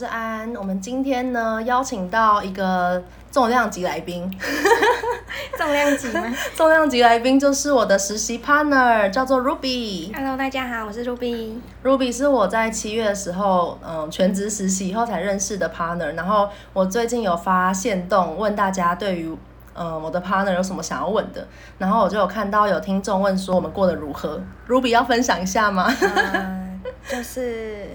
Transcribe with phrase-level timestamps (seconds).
[0.00, 0.50] 是安。
[0.56, 4.34] 我们今天呢邀请到一个重量级来宾。
[5.58, 6.24] 重量级吗？
[6.56, 10.10] 重量级来宾就是我的实习 partner，叫做 Ruby。
[10.16, 11.52] Hello，大家好，我是 Ruby。
[11.84, 16.14] Ruby 是我在七月的时候，嗯，全职实习以后才认识的 partner。
[16.14, 19.36] 然后我最近有发现动问大家对于。
[19.72, 21.46] 嗯，我的 partner 有什么想要问的？
[21.78, 25.86] 然后我就有看到有听众问说我们过得如何？Ruby 要分享一下吗？
[26.00, 27.88] 嗯，就是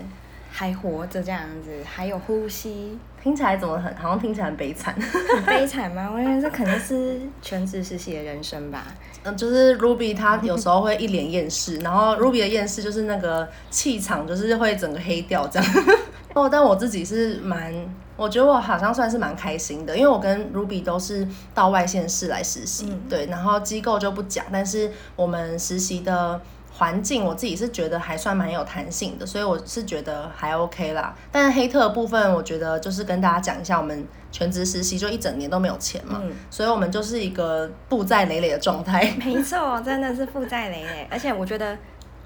[0.58, 4.96] 还活着这样子，还有呼吸，听起来怎么很好像听起来很悲惨？
[5.36, 6.10] 很 悲惨吗？
[6.10, 8.86] 我觉得这可能是全职实习的人生吧。
[9.24, 15.74] 嗯，就是 Ruby 他有时候会一脸厌世，然后 Ruby 的厌世就是那个气场就是会整个黑掉这样。
[16.34, 17.74] 哦，但我自己是蛮。
[18.18, 26.40] 我觉得我好像算是蛮开心的，因为我跟 Ruby 都是到外县市来实习，嗯、对，然后机构就不讲，但是我们实习的
[26.78, 31.16] 环境，我自己是觉得还算蛮有弹性的，所以我是觉得还 OK 啦。
[31.32, 39.14] 但是黑特的部分，我觉得就是跟大家讲一下，我们全职实习就一整年都没有钱嘛，嗯、所以我们就是一个负债累累的状态。
[39.24, 41.78] 没错，真的是负债累累，而且我觉得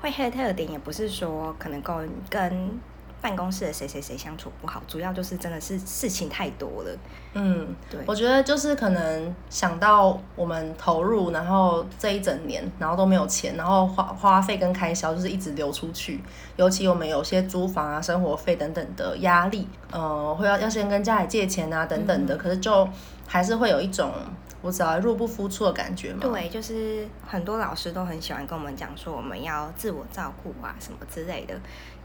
[0.02, 2.80] 会黑特的点也不是说可能跟跟。
[3.22, 6.98] 办公室的谁谁谁相处不好，主要就是真的是事情太多了。
[7.34, 16.22] 嗯，对，我觉得就是可能想到我们投入，然后这一整年，然后都没有钱，然后花花费跟开销就是一直流出去。
[16.56, 22.88] 尤其我们有些租房啊、生活费等等的压力，呃，会要要先跟家里借钱啊等等的，嗯、可是就
[23.28, 24.12] 还是会有一种。
[24.62, 26.20] 我只要入不敷出的感觉嘛。
[26.22, 31.54] 对，就是很多老师都很喜欢跟我们讲说，我们要自我照顾啊，什么之类的。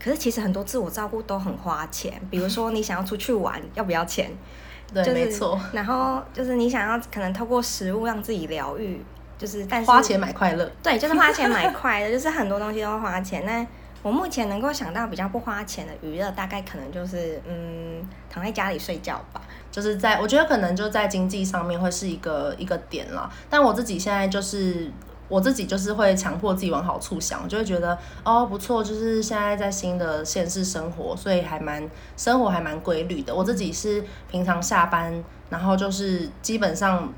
[0.03, 4.31] 可是其实很多自我照顾都很花钱，比如说你想要出去玩，要不要钱？
[4.93, 5.61] 对，就是、没错。
[5.73, 9.03] 然后就是你想要可能透过食物让自己疗愈，
[9.39, 10.71] 就是但是花钱买快乐。
[10.83, 13.45] 对，就是花钱买快乐，就是很多东西都花钱。
[13.45, 13.67] 那
[14.05, 19.41] 我目前能够想到比较不花钱的娱乐，大概可能就是嗯，躺在家里睡觉吧。
[19.73, 23.33] 就是在我觉得可能就在经济上面会是一个一个点了。
[23.49, 24.91] 但我自己现在就是
[25.27, 31.83] 我自己就是会强迫自己往好处想，就会觉得哦不错，就是现在在新的现实生活，所以还蛮
[32.15, 33.35] 生活还蛮规律的。
[33.35, 37.11] 我自己是平常下班，然后就是基本上。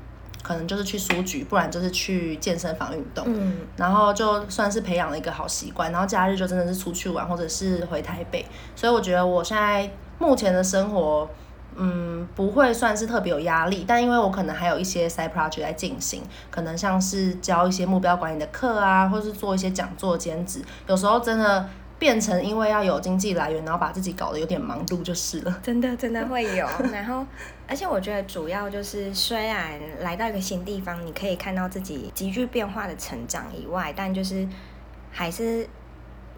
[0.47, 11.29] 可能就是去书局，不然就是去健身房运动，嗯，然后就算是培养了一个好习惯，然后假日就真的是出去玩，或者是回台北，所以我觉得我现在目前的生活，
[11.75, 21.67] 嗯，不会算是特别有压力，但因为我可能还有一些 side project 在进行，可能像是教一些目标管理的课啊，或是做一些讲座兼职，有时候真的。
[21.99, 25.59] 变成因为要有经济来源，然后把自己搞得有点忙碌就是了。
[25.63, 27.25] 真的真的会有， 然后
[27.67, 34.47] 而且我觉得主要就是，虽然来到一个新地方，你可以看到自己急剧变化的成长以外，但就是
[35.11, 35.67] 还是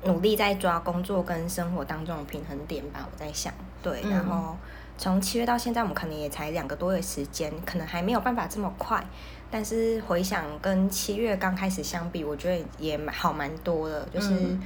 [0.03, 3.06] 努力在抓工作跟生活当中的平衡点吧。
[3.12, 3.53] 我在想，
[3.84, 4.56] 对，然后
[4.98, 9.06] 从七月到现在，我们可能也才两个多月时间，可能还没有办法这么快，
[9.52, 14.30] 但是回想跟七月刚开始相比，我觉得也好蛮多的，就是。
[14.30, 14.62] 嗯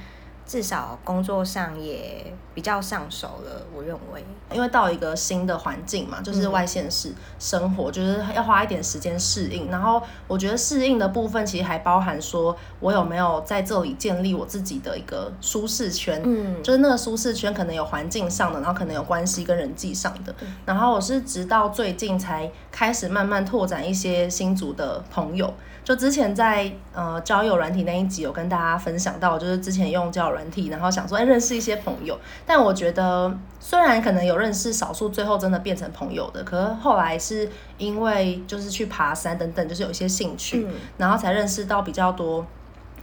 [0.46, 4.24] 至少工作上也比较上手了，我认为。
[4.52, 9.70] 因为到一个新的环境嘛，就是外县市生活，嗯、就是要花一点时间适应。
[9.70, 16.20] 然后我觉得适应的部分其实还包含说，我有没有在这里建立我自己的一个舒适圈。
[16.24, 20.34] 嗯，就是那个舒适圈可能有环境上的，然后可能有关系跟人际上的。
[20.40, 25.52] 嗯、然后我是直到最近才开始慢慢拓展一些新组的朋友。
[25.84, 37.46] 就之前在呃交友软体那一集有跟大家分享到，就是之前用交友软体，然后想说哎认识一些朋友，但我觉得虽然可能有认识少数，最后真的变成朋友的，可是后来是
[37.76, 42.46] 因为就是去爬山等等，就是有一些兴趣，嗯、然后才认识到比较多，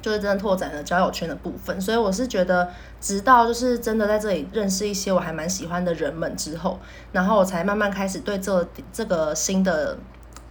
[0.01, 1.79] 就是真的拓展了交友圈的部分。
[1.79, 2.67] 所以我是觉得，
[2.99, 6.79] 直到就是真的在这里认识一些我还蛮喜欢的人们之后，
[7.11, 9.95] 然后我才慢慢开始对这这个新的。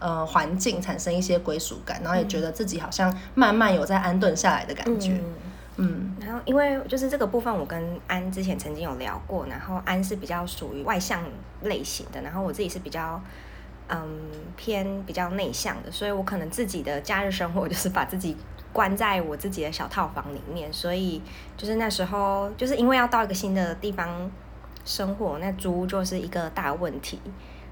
[0.01, 5.21] 呃，环境产生一些归属感，然后也觉得自己好像慢慢有在安顿下来的感觉。
[5.77, 11.23] 嗯，然后因为就是这个部分，我跟安之前曾经有聊过，然后安是比较属于外向
[11.63, 13.21] 类型的，然后我自己是比较
[13.89, 14.21] 嗯
[14.57, 18.37] 偏比较内向的，所以我可能自己的假日生活就是把自己
[18.73, 21.21] 关在我自己的小套房里面，所以
[21.59, 24.31] 就是那时候就是因为要到一个新的地方
[24.85, 27.21] 生活，那租就是一个大问题。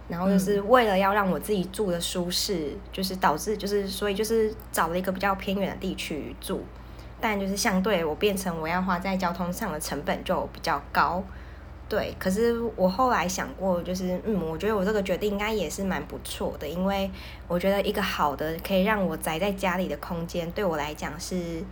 [0.08, 6.64] 然后就是为了要让我自己住的舒适，就是导致就是所以就是找了一个比较偏远的地区住，
[7.20, 11.22] 但就是相对我变成我要花在交通上的成本就比较高。
[11.90, 17.10] 对，可是我后来想过，就是嗯，我觉得我这个决定应该也是蛮不错的，因为
[17.46, 21.62] 我觉得一个好的可以让我宅在家里的空间，对我来讲是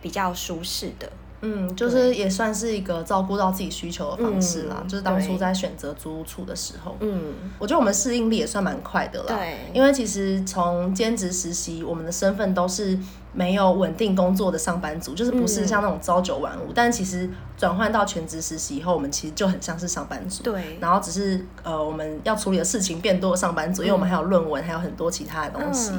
[0.00, 1.10] 比较舒适的。
[1.40, 4.78] 嗯，就是也算是一个照顾到自己需求的方式啦。
[4.82, 9.26] 嗯、就是当初在选择租屋处的时候，嗯，我觉得我们适应力也算蛮快的啦。
[9.28, 12.98] 对，因为其实从兼职实习，我们的身份都是
[13.32, 16.70] 没有稳定工作的上班族，就是不是像那种朝九晚五。
[16.70, 20.42] 嗯、但其实转换到全职实习以后，我们其实就很像是上班族。
[20.42, 25.92] 对，然后只是呃，我们要处理的事情变多的上班族，嗯、因为我们还有论文，还有很多其他的东西。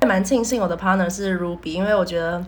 [0.00, 2.42] 嗯、蛮庆幸我的 partner 是 Ruby，因为我觉得。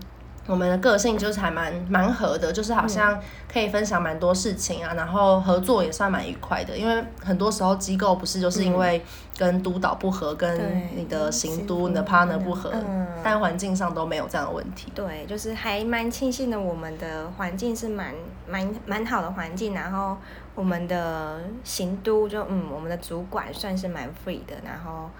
[0.48, 3.20] 我们的个性就是还蛮蛮合的，就是好像
[3.52, 6.76] 可以分享蛮多事情啊，嗯、然后合作也算蛮愉快的。
[6.76, 9.04] 因为很多时候机构不是就是因为
[9.36, 14.90] 跟督导不合，嗯、跟你的行督、你的 partner 不合，嗯、但环境上都没有这样的问题。
[14.94, 18.14] 对，就是还蛮庆幸的，我们的环境是蛮
[18.48, 20.16] 蛮蛮好的环境，然后
[20.54, 25.10] 我们的行督就嗯，我们的主管算是蛮 free 的，然后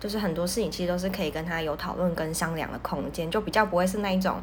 [0.00, 4.40] 就是很多事情其实都是可以跟他有讨论跟商量的空间，就比较不会是那一种。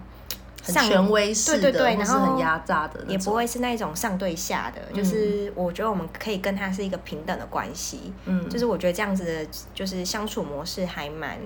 [0.66, 11.38] 很权威式的，对对对，然后很压榨的，也不会是那种上对下的，嗯、就是我觉得我们可以跟他是一个平等的关系，嗯，就是我觉得这样子的，就是相处模式还蛮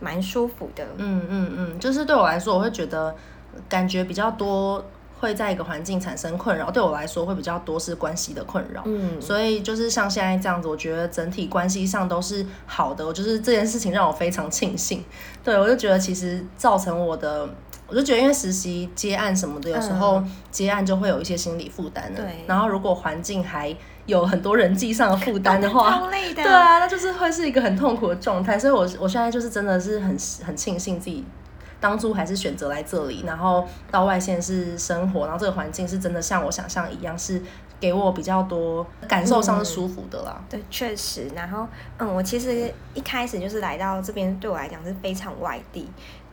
[0.00, 3.14] 蛮舒服的，嗯嗯嗯，就是对我来说，我会觉得
[3.68, 4.84] 感觉比较多
[5.18, 15.04] 会在一个环境产生困扰，对我来说会比较多是关系的困扰，嗯，所以就是像现在这样子，我觉得整体关系上都是好的，我就是这件事情让我非常庆幸，
[15.42, 17.48] 对我就觉得其实造成我的。
[17.88, 22.22] 我就觉得，因为实习接案什么的，有时候接案就会有一些心理负担的。
[22.22, 22.44] 对。
[22.46, 23.74] 然后，如果环境还
[24.04, 26.42] 有很多人际上的负担的话，超累的。
[26.42, 28.58] 对啊，那就是会是一个很痛苦的状态。
[28.58, 31.24] 所以我，我我现在就是真的是很很庆幸自己
[31.80, 37.40] 当初还是选择来这里，然后到外县市生活，然后这个环境是真的像我想象一样，是
[37.80, 40.36] 给我比较多感受上是舒服的啦。
[40.38, 41.28] 嗯、对，确实。
[41.34, 41.66] 然后，
[41.98, 45.88] 嗯，我其实一开始就是来到这边，对我来讲是非常外地。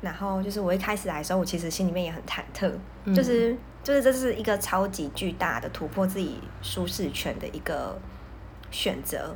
[0.06, 2.72] 然后就是我一开始来的时候，我其实心里面也很忐忑，
[3.04, 8.00] 嗯、就是就是这是一个超级巨大的突破自己舒适圈的一个
[8.70, 9.36] 选择。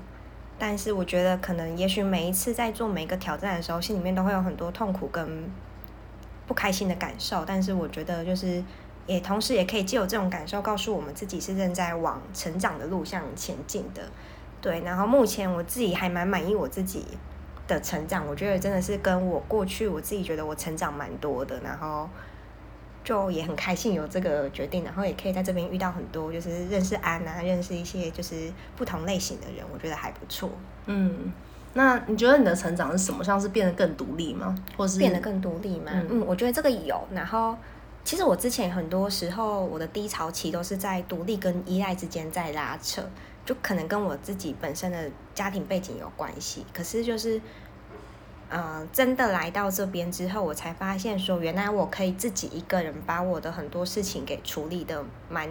[0.60, 5.50] 但是我觉得可能也许每一次在做每一个挑战的时候，心里面都会有很多痛苦跟
[6.45, 7.44] 不开心的感受。
[7.45, 8.63] 但是我觉得就是
[9.07, 14.04] 也同时也可以借由这种感受，告诉我们自己是正在往成长的路上前进的。
[14.62, 17.06] 对，然后目前我自己还蛮满意我自己
[17.69, 22.10] 的成长，我觉得真的是跟我过去我自己觉得我成长蛮多的，然后
[23.04, 30.50] 就也很开心有这个决定，然后也可以在这边遇到很多就是认识安啊，认识一些就是不同类型的人，我觉得还不错。
[30.88, 31.31] 嗯，
[31.74, 33.24] 那你觉得你的成长是什么？
[33.24, 34.56] 像是变得更独立吗？
[34.75, 35.92] 或是变得更独立吗？
[35.94, 37.00] 嗯，嗯，我觉得这个有。
[37.13, 37.56] 然后
[38.04, 43.04] 其实我之前很多时候我的低潮期都是在独立跟依赖之间在拉扯。
[43.45, 47.42] 就可能跟我自己本身的家庭背景有关系，可是就是，
[48.50, 55.48] 呃，真的来到这边之后，我才发现说，原来我可以自己一个人把我的很多事情给处理的蛮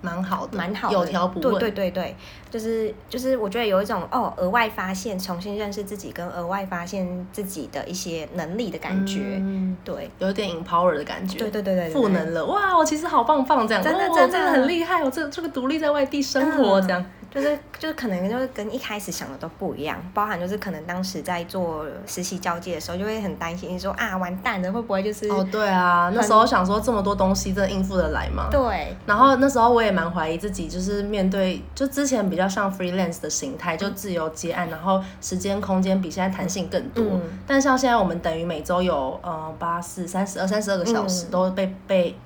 [0.00, 1.58] 蛮好的，蛮好的，有条不紊。
[1.58, 2.16] 对对对对，
[2.48, 17.04] 就是就是，我觉得有一种哦，额外发现、重新认识自己跟额外发现自己的一些能力的感觉，嗯、对，有点 empower 的感觉，对对对对，赋能了，哇，我其实好棒棒这样，真的真的，哦、真的很厉害，我这这个独立在外地生活这样。
[17.32, 28.48] 嗯就是就是可能就是跟一开始想的都不一样，包含就是可能当时在做实习交接的时候，就会很担心说啊，完蛋了，会不会就是哦对啊，那时候想说这么多东西真的应付得来吗？
[28.50, 28.96] 对。
[29.06, 37.04] 然后那时候我也蛮怀疑自己，就是面对就之前比较像 freelance 的形态，就自由接案，然后时间空间比现在弹性更多。
[37.04, 37.22] 嗯。
[37.46, 42.16] 但像现在我们等于每周有呃八四三十二三十二个小时都被被。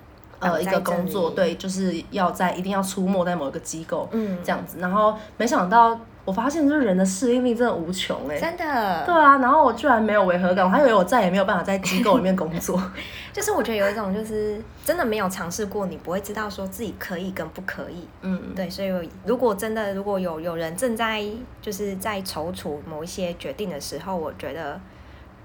[0.45, 4.79] 呃，一个工作，对，就是要在一定要出没在某一个机构，嗯，这样子。
[4.79, 9.05] 然后没想到，我发现就是人的适应力真的无穷哎，真的。
[9.05, 12.81] 对啊，然后我居然没有违和感，我还以为我再也没有办法在机构里面工作。
[13.33, 18.07] 就是我觉得有一种，就是真的没有尝试过，你不会知道说自己可以跟不可以。
[18.23, 18.71] 嗯，对。
[18.71, 21.25] 所以如果真的如果有有人正在
[21.61, 24.81] 就是在踌躇某一些决定的时候，我觉得。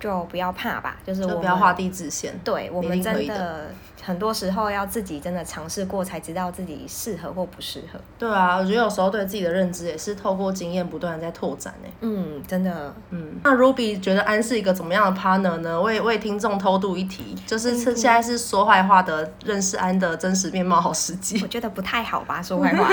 [0.01, 2.33] 就不要怕吧，就是不要画地自限。
[2.41, 7.99] 对，我们真的，的很多时候要自己真的尝试过，才知道自己适合或不适合。
[8.17, 11.91] 对啊，我觉得有时候对自己的认知也是透过经验不断的在拓展诶。
[12.01, 12.93] 嗯，真的。
[13.09, 15.81] 嗯，那 Ruby 觉得安是一个怎么样的 partner 呢？
[15.81, 21.39] 为为听众偷渡一题，就是现在是说坏话的认识安的真实面貌好时机。
[21.43, 22.89] 我觉得不太好吧， 说坏话。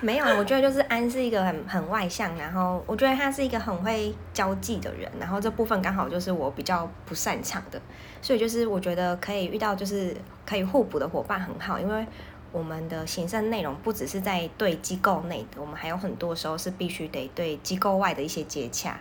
[0.00, 7.80] 没有，我觉得就是安是一个很很外向，然后我觉得他是一个很会交际的人，然后这部分刚好就是我比较不擅长的，
[8.24, 10.16] 所以就是我觉得可以遇到就是
[10.46, 12.06] 可以互补的伙伴很好，因为
[12.52, 18.98] 我们的行政内容不只是在对机构内的，我们还有很多时候是必须得对机构外的一些接洽，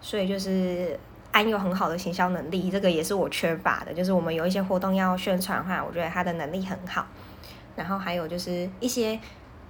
[0.00, 0.98] 所以就是
[1.30, 7.06] 安有很好的行销能力，这个也是我缺乏的，就是我们有一些活动要宣传的话，我觉得他的能力很好，
[7.76, 9.20] 然后还有就是一些。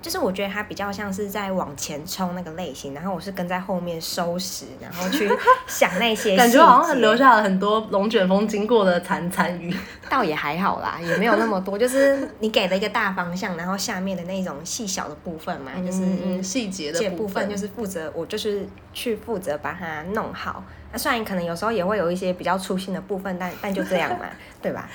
[0.04, 5.26] 就是我觉得他比较像是在往前冲那个类型，然后我是跟在后面收拾，然后去
[5.66, 9.74] 想那些感觉好像留下了很多龙卷风经过的残残余。
[10.10, 20.62] 倒也还好啦，也没有那么多，就是你给了一个大方向，然后下面的那种细小的部分嘛，就是细节的部分，就是负责我就是去负责把它弄好。
[20.94, 24.26] 那虽然可能有时候也会有一些比较粗心的部分，但但就这样嘛，
[24.62, 24.88] 对吧？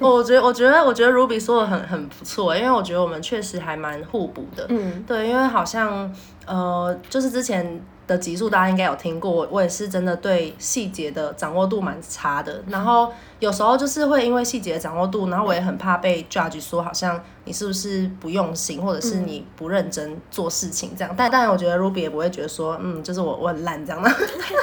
[0.00, 4.66] 我觉得我觉得我觉得 Ruby 说的很很不错，因为我觉得我们确实还蛮互补的。
[4.68, 6.12] 嗯，对，因为好像
[6.44, 13.12] 呃，就是之前的集数大家应该有听过，我也是真的对细节的掌握度蛮差的，然后
[13.44, 17.20] 有时候就是会因为细节的掌握度，然后我也很怕被 judge 说好像。
[17.46, 21.12] 你是不是不用心，或者是你不认真做事情这样？
[21.12, 24.10] 嗯、但但我觉得 Ruby 也不会觉得说，嗯，就是我我很烂这样的。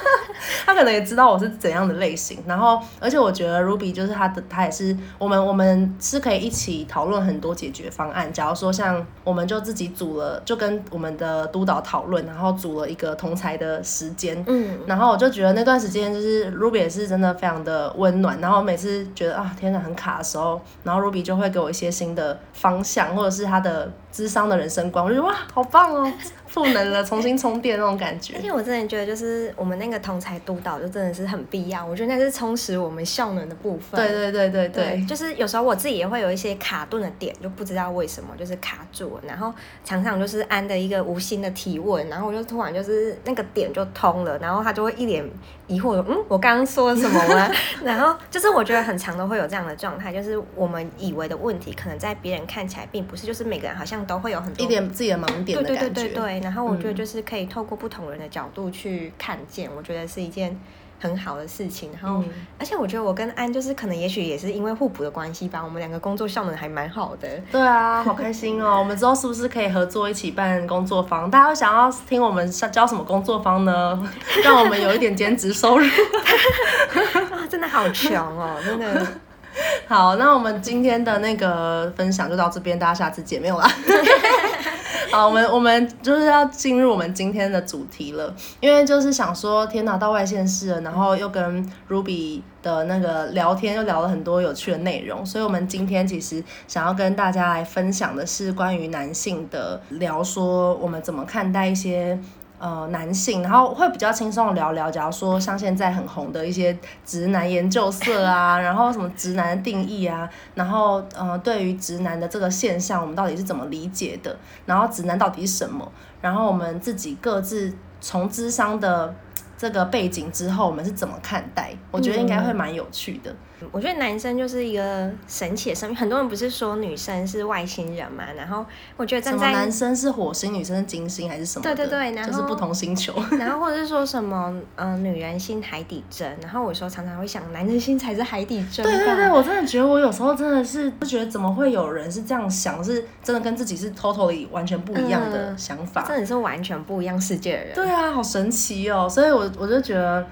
[0.66, 2.40] 他可能也知道我是怎样的类型。
[2.48, 8.34] 然后，而且我觉得 Ruby 就是他的，他也是我们我们是可以一起讨论很多解决方案。
[8.34, 14.44] 假如说像我们就自己组了，就跟我们的督导讨论，然后组了一个同才的时间。
[14.48, 14.80] 嗯。
[14.88, 18.42] 然后我就觉得那段时间就是 Ruby 也是真的非常的温暖。
[18.42, 22.40] 然后每每次觉得啊天哪很卡的时候，然后 Ruby 就会给我一些新的。
[22.54, 26.14] 方向，或者是他的咨商的人生观，我就觉得哇，好棒哦，
[26.48, 28.36] 赋能了， 重新充电那种感觉。
[28.36, 31.86] 而且我真的觉得，就是我们那个同才督导，就真的是很必要。
[31.86, 34.00] 我觉得那是充实我们效能的部分。
[34.00, 39.54] 对对对对对，对，就是有时候我自己也会有一些卡顿的点，就不知道为什么就是卡住了，然后
[39.86, 45.24] 常常就是安的一个无心的提问，然后我就突然就是那个点就通了，然后他就会一脸
[45.68, 47.50] 疑惑的，嗯，我刚刚说了什么吗？
[47.84, 55.80] 然后就是我觉得很常都会有这样的状态，就是我们以为的问题，可能在别人看起来并不是，就是每个人好像都会有很多一点自己的盲点的感觉。
[55.82, 60.60] 对对对对对，然后我觉得就是可以透过不同人的角度去看见，嗯、我觉得是一件
[61.00, 61.90] 很好的事情。
[61.94, 62.30] 然后，嗯、
[62.60, 67.28] 而且我觉得我跟安就是可能也许也是因为互补的关系吧，我们两个工作效能还蛮好的。
[67.52, 68.78] 对啊，好开心哦！
[68.80, 71.30] 我们之后是不是可以合作一起办工作坊？
[71.30, 74.10] 大家会想要听我们教什么工作坊呢？
[74.44, 75.86] 让我们有一点兼职收入。
[77.32, 79.08] 啊，真的好穷哦，真的。
[79.88, 83.70] 好，那我们今天的那个分享就到这边，大家下次见，没有啦。
[85.12, 102.18] 好，我们我们就是要进入我们今天的主题了，因为就是想说，天哪，到外县市了，然后又跟 Ruby 的那个聊天，又聊了很多有趣的内容，所以我们今天其实想要跟大家来分享的是关于男性的，聊说我们怎么看待一些。
[102.62, 114.38] 呃，男性，然后会比较轻松的聊聊，假如说像现在很红的一些直男研究社啊， 然后什么直男定义啊，然后呃，对于直男的这个现象，我们到底是怎么理解的？
[114.68, 115.92] 然后直男到底是什么？
[116.22, 119.16] 然后我们自己各自从智商的
[119.62, 121.72] 这个背景之后，我们是怎么看待？
[121.92, 123.32] 我觉得应该会蛮有趣的。
[123.72, 128.24] 我觉得男生就是一个神奇的生命，很多人不是说女生是外星人嘛？
[128.36, 128.66] 然后
[128.98, 131.64] 我觉得站在男生是火星，女生是金星还是什么？
[131.64, 133.14] 对对对，然后就是不同星球。
[133.38, 136.36] 然后或者是说什么，嗯、呃，女人心海底针。
[136.42, 138.84] 然后我有时候常常会想，男人心才是海底针。
[138.84, 147.76] 对对对，我真的觉得我有时候真的是不觉得怎么会有人是这样想，是真的跟自己是 totally 完全不一样的想法，嗯、真的是完全不一样世界的人。
[147.76, 149.08] 对啊，好神奇哦！
[149.08, 150.26] 所以我我就觉得。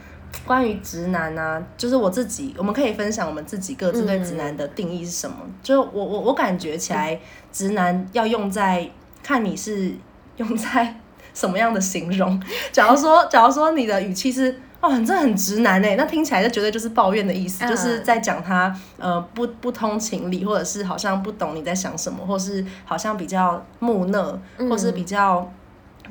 [0.46, 5.36] 关于直男啊，就是我自己，我们可以分享我们自己各自对直男的定义是什么。
[5.44, 7.20] 嗯、就我我我感觉起来，
[7.52, 8.88] 直男要用在
[9.24, 9.92] 看你是
[10.38, 10.96] 用在
[11.34, 12.40] 什么样的形容。
[12.72, 25.52] 假如说，假如说你的语气是哦，你这很直男哎，那听起来就绝对就是抱怨的意思，嗯、就是在讲他呃不不通情理，或者是好像不懂你在想什么，或是好像比较木讷，或是比较。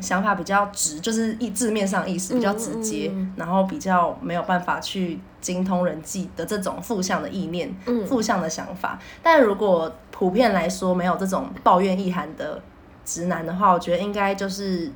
[0.01, 7.75] 想法比较直，就是意字面上意思比较直接，嗯嗯嗯、然后比较没有办法去精通人际的这种负向的意念、
[8.07, 8.99] 负、嗯、向的想法。
[9.23, 12.61] 但如果普遍来说没有这种抱怨意涵的
[13.05, 14.91] 直男的话，我觉得应该就是，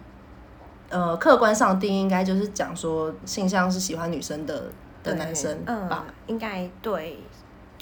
[0.91, 4.65] 呃，客观上定义应该就是讲说性向是喜欢女生的
[5.03, 6.05] 的男生吧？
[6.07, 7.19] 嗯、应该对，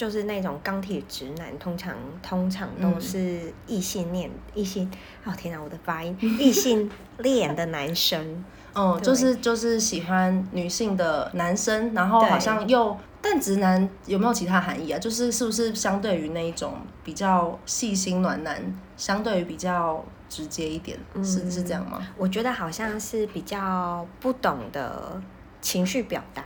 [0.01, 4.91] 就是那种钢铁直男，通常通常都是异性恋，异、嗯、性
[5.27, 8.43] 哦天哪，我的发音， 异性恋的男生。
[8.75, 14.99] 嗯，就是就是喜欢女性的男生，然后好像又，但直男有没有其他含义啊？
[14.99, 16.73] 就是是不是相对于那一种
[17.05, 22.01] 比较细心暖男，相对于比较直接一点，嗯、是是这样吗？
[22.17, 25.21] 我觉得好像是比较不懂得
[25.61, 26.43] 情绪表达，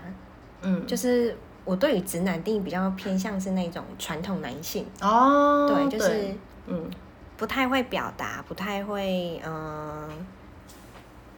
[0.62, 6.34] 嗯，就是我对于直男定义比较偏向是那种传统男性哦，对，就是
[6.66, 6.90] 嗯，
[7.36, 9.52] 不太会表达，不太会嗯。
[9.52, 10.08] 呃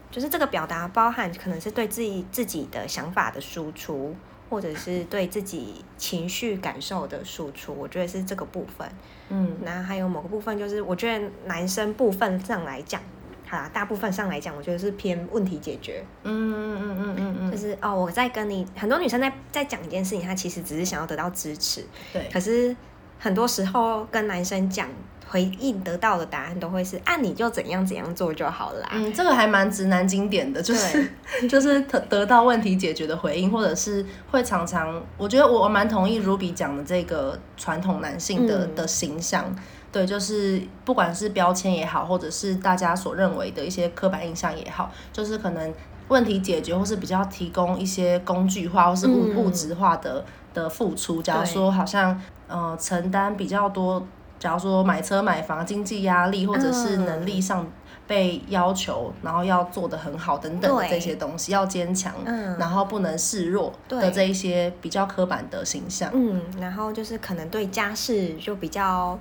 [0.09, 4.17] 就是这个表达包含可能是对自己自己的想法的输出，
[4.49, 8.89] 或者是对自己情绪感受的输出，我觉得是这个部分。
[9.29, 13.03] 嗯，那还有某个部分就是，我觉得男生部分上来讲，
[13.47, 16.05] 好啦，大部分上来讲，我觉得是偏问题解决。
[16.25, 21.85] 嗯嗯嗯嗯嗯嗯，就是哦，我在跟你很多女生在在讲一件事情，她其实只是想要得到支持。
[22.13, 22.75] 对，可是
[23.19, 24.89] 很多时候跟男生讲。
[25.29, 28.89] 回应得到的答案都会是按、啊、你就怎样怎样做就好了。
[28.93, 31.05] 嗯，这个还蛮直男经典的，就是
[31.51, 39.53] 就是得得到问题解决的回应，或者是会常常，我觉得我蛮同意 Ruby 讲的这个传统男性的、嗯、的形象，
[39.93, 45.73] 对，就是不管是标签也好，或者是大家所认为的一些刻板印象也好，就是可能
[46.09, 50.25] 问题解决或是比较提供一些工具化或是物物质化的、嗯、
[50.55, 54.07] 的付出，假如说好像呃承担比较多。
[54.39, 57.67] 假如说买车买房，经济压力或者是能力上
[58.07, 62.13] 被要求，然后要做的很好等等的这些东西，要坚强，
[62.59, 66.11] 然后不能示弱的这一些比较刻板的形象。
[66.13, 69.19] 嗯，然后就是可能对家事就比较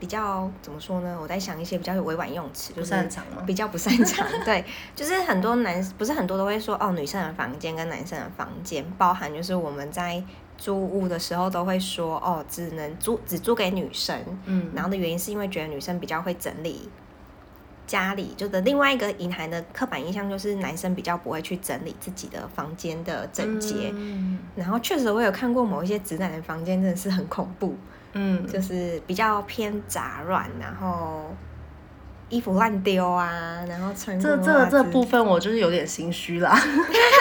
[0.00, 1.16] 比较怎么说呢？
[1.22, 3.08] 我在想一些比较有委婉用词，就是
[3.46, 4.26] 比较不擅长。
[4.44, 4.64] 对，
[4.96, 10.20] 就是很多男不是很多都会说哦，女生的房间跟男生的房间包含就是我们在。
[10.60, 14.14] 租屋的时候都会说哦，只能租只租给女生，
[14.44, 16.86] 嗯，然后的原因是因为觉得女生比较会整理
[17.86, 27.74] 家里，就的另外一个隐含的刻板印象就是男生比较不会去整理自己的房间的整洁，嗯，然后确实我有看过某一些直男的房间真的是很恐怖，
[28.12, 31.34] 嗯，就是比较偏杂乱，然后。
[32.32, 36.56] 衣服乱丢啊，然后穿这这这部分我就是有点心虚啦。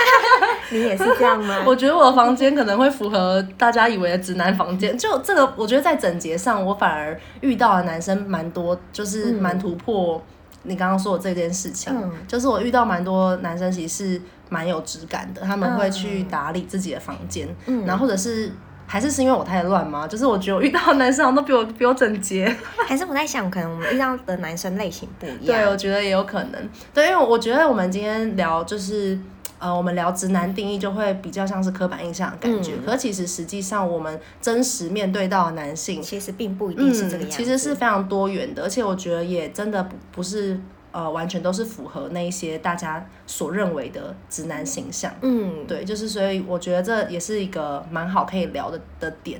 [0.69, 1.61] 你也是这样吗？
[1.65, 4.95] 我觉得我的房间可能会符合大家以为的直男房间。
[4.95, 10.23] 就这个，我觉得在整洁上，我反而遇到的男生蛮多，就是蛮突破
[10.61, 11.91] 你刚刚说的这件事情。
[11.91, 18.51] 嗯、就是我遇到蛮多男生，其实是蛮有质感的，他们会去打理自己的房间，嗯、然后或者是。
[18.91, 20.07] 还是是因为我太乱吗？
[20.07, 22.51] 就是我觉得我遇到的男生好像都比我比我整洁。
[22.87, 25.45] 还是我在想，可能我们遇到的男生类型不一样。
[25.45, 26.69] 对，我觉得也有可能。
[26.91, 29.15] 对，因为我觉得我们今天聊就是
[29.59, 32.71] 呃，我们聊直男定义就会比较像是刻板印象的感觉。
[32.77, 37.27] 嗯、可其实实际上我们真实面对到的男性，其实并不一定是这个样子。
[37.27, 40.59] 嗯、其实是非常多元的，而且我觉得也真的不不是。
[40.91, 45.11] 呃，完全都是符合那一些大家所认为的直男形象。
[45.21, 49.39] 嗯，对，就是所以我觉得这也是一个蛮好可以聊的的点。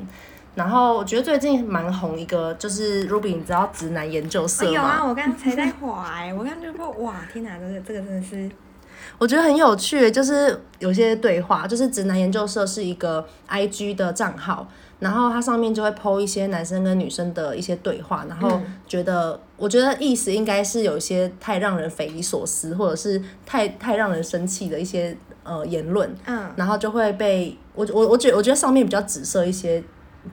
[0.55, 4.71] 然后我觉得最近蛮红一个，就是 Ruby，你知道直男研究社吗？
[4.71, 8.49] 有啊，我刚才在 滑，欸，我刚刚就说哇，天哪，这个这个真的是，
[9.17, 14.67] 我觉得很有趣，就是有些对话，就是直男研究社是一个 IG 的账号。
[14.99, 29.81] 然后它上面就会 po 一些男生跟女生的一些对话，然后觉得，嗯、我觉得意思应该是有一些太让人匪夷所思，或者是太太让人生气的一些呃言论，嗯，然后就会被我我我觉得我觉得上面比较指涉一些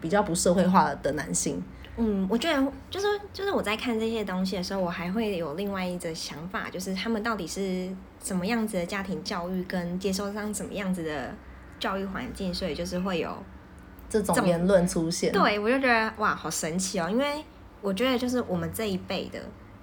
[0.01, 1.63] 比较不社会化的男性，
[1.97, 7.89] 嗯，我觉得就是就是我在看这些东西的时候，我还会有另外一个想法，就是他们到底是
[8.21, 11.33] 什么样子的家庭教育，跟接受上什么样子的
[11.79, 13.31] 教育环境，所以就是会有。
[14.09, 17.09] 这种言论出现，对，我就觉得哇，好神奇哦！
[17.11, 17.45] 因为
[17.83, 19.39] 我觉得就是我们这一辈的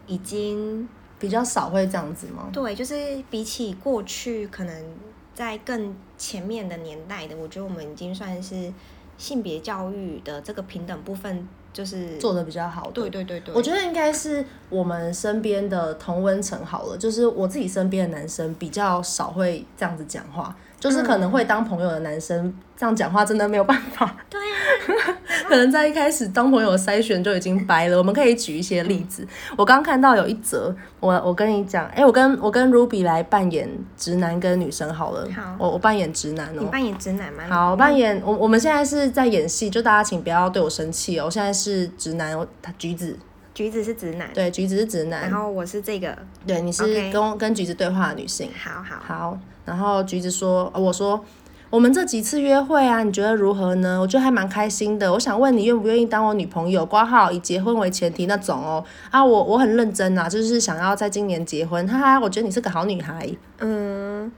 [0.08, 0.88] 已经
[1.20, 2.50] 比较少会这样子吗？
[2.52, 4.86] 对，就是比起过去可能
[5.34, 8.72] 在更前面的年代的，我觉得我们已经算是
[9.18, 12.92] 性别教育的这个平等部分就是做的比较好的。
[12.94, 20.56] 对对对对，我觉得应该是我们身边的同温层好了，就是我自己身边的男生比较少会这样子讲话。
[20.84, 24.18] 就是可能会当朋友的男生这样讲话真的没有办法。
[24.30, 25.18] 对啊，
[25.48, 27.98] 可能在一开始当朋友筛选就已经掰了。
[27.98, 29.26] 我们可以举一些例子。
[29.56, 35.26] 我刚看到有一则，我我跟你讲，哎、欸，我跟我跟 Ruby 来扮演直男跟女生好了。
[35.34, 36.60] 好，我我扮演直男哦、喔。
[36.60, 37.46] 你扮演直男吗？
[37.48, 41.26] 好，我扮演我我们现在是在演戏，就大家请不要对我生气哦、喔。
[41.28, 43.18] 我现在是直男，他橘子，
[43.54, 45.22] 橘子是直男，对，橘子是直男。
[45.22, 47.36] 然后我是这个，对，你是跟 Okay.
[47.38, 48.50] 跟橘子对话的女性。
[48.62, 49.40] 好好好。
[49.66, 51.24] 然后橘子说：“我说，
[51.70, 54.00] 我们这几次约会啊，你觉得如何呢？
[54.00, 55.12] 我觉得还蛮开心的。
[55.14, 56.86] 我想问你愿不愿意当我女朋友？
[56.86, 58.84] 挂号以结婚为前提那种哦。
[59.10, 61.88] 啊，我我很认真啊，就是想要在今年结婚。
[61.88, 63.28] 哈哈，我觉得你是个好女孩。
[63.60, 64.32] 嗯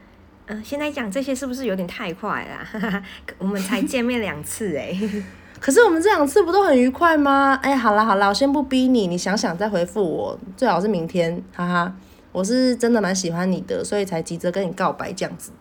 [0.48, 2.80] 嗯，现在讲这些是不是有点太快了？
[2.80, 3.04] 哈哈，
[3.38, 4.98] 我们才见面两次哎。
[5.60, 7.60] 可是我们这两次不都很愉快吗？
[7.64, 11.94] 哎，好啦好啦，我先不逼你，你想想再回复我，最好是明天，哈哈。
[12.36, 15.54] 我是真的蛮喜欢你的，所以才急着跟你告白这样子。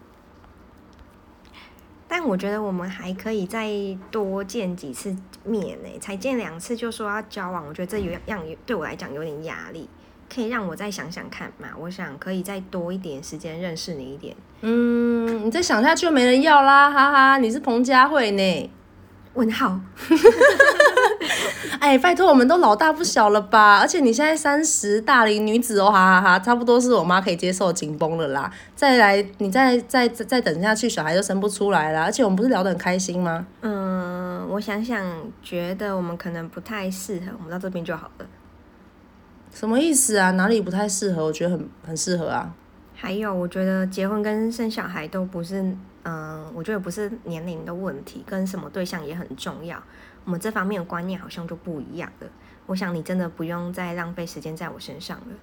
[2.09, 3.71] 但我觉得我们还可以再
[4.11, 9.89] 多见几次面呢，才见两次就说要交往，我觉得这有样对我来讲有点压力。
[10.35, 11.69] 可以让我再想想看嘛？
[11.79, 14.35] 我想可以再多一点时间认识你一点。
[14.63, 17.39] 嗯，你再想下去就没人要啦，哈哈！
[17.39, 18.71] 你是彭佳慧呢？
[19.35, 19.81] 问号。
[21.81, 23.79] 哎，拜托，我们都老大不小了吧？
[23.79, 28.51] 而且你现在三十大龄女子哦，哈哈哈，差不多是我妈可以接受紧绷了啦。
[28.75, 32.05] 再来，你再再再再等下去，小孩就生不出来了。
[32.05, 33.47] 而且我们不是聊得很开心吗？
[33.61, 35.05] 嗯，我想想，
[35.43, 38.27] 觉得我们可能不太适合，我们到这边就好了。
[39.53, 40.31] 什么意思啊？
[40.33, 41.25] 哪里不太适合？
[41.25, 42.51] 我觉得很很适合啊。
[42.95, 49.83] 还有，我觉得结婚跟生小孩都不是，嗯，我觉得不是年龄的问题，跟什么对象也很重要。
[50.25, 52.27] 我们这方面的观念好像就不一样了。
[52.67, 55.35] 我想你真的不用再浪费时间在我身上了。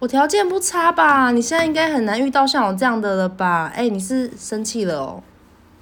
[0.00, 1.30] 我条件不差吧？
[1.30, 3.72] 你现在应该很难遇到像我这样的了吧？
[3.74, 5.22] 哎，你是生气了哦？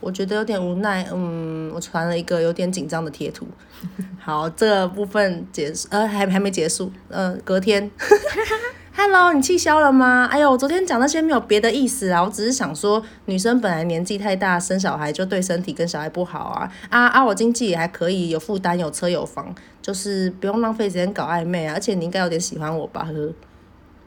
[0.01, 1.09] 我觉得有点无奈。
[1.13, 3.49] 嗯，我传了一个有点紧张的贴图。
[4.21, 6.93] 好，这部分结束，呃，还还没结束。
[7.09, 7.91] 呃，隔天。
[9.01, 10.29] Hello，你气消了吗？
[10.29, 16.69] 哎呦，我昨天讲那些没有别的意思啊，我只是想说，女生本来年纪太大，生小孩就对身体跟小孩不好啊。
[16.91, 21.75] 啊啊，我经济也还可以，有负担，有车有房，就是不用浪费时间搞暧昧啊。
[21.75, 23.05] 而且你应该有点喜欢我吧？
[23.05, 23.33] 呵呵。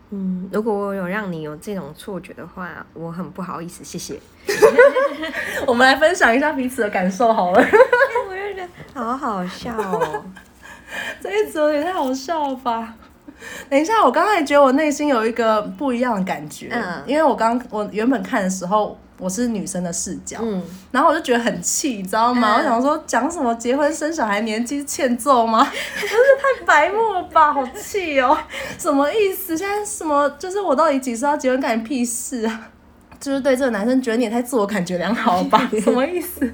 [0.09, 4.19] 嗯，如果我有让你有这种错觉的话，我很不好意思，谢谢。
[5.65, 7.61] 我们来分享一下彼此的感受好了。
[8.27, 10.25] 我就觉得好好笑哦，
[11.23, 12.93] 这一组也太好笑了吧。
[13.69, 22.55] 等一下，我刚才觉得我内心有一个不一样的感觉，嗯，因为我刚我原本看的时候，我是女生的视角，嗯，然后我就觉得很气，你知道吗？
[22.55, 25.63] 嗯、我想说讲什么结婚生小孩年纪欠揍吗？
[25.99, 26.15] 真是
[26.59, 28.37] 太白目了吧，好气哦！
[28.77, 29.57] 什么意思？
[29.57, 32.69] 现在什么就是我到底几岁要结婚，干你屁事啊？
[33.21, 35.69] 就是对这个男生觉得你也太自我感觉良好了吧？
[35.83, 36.51] 什么意思？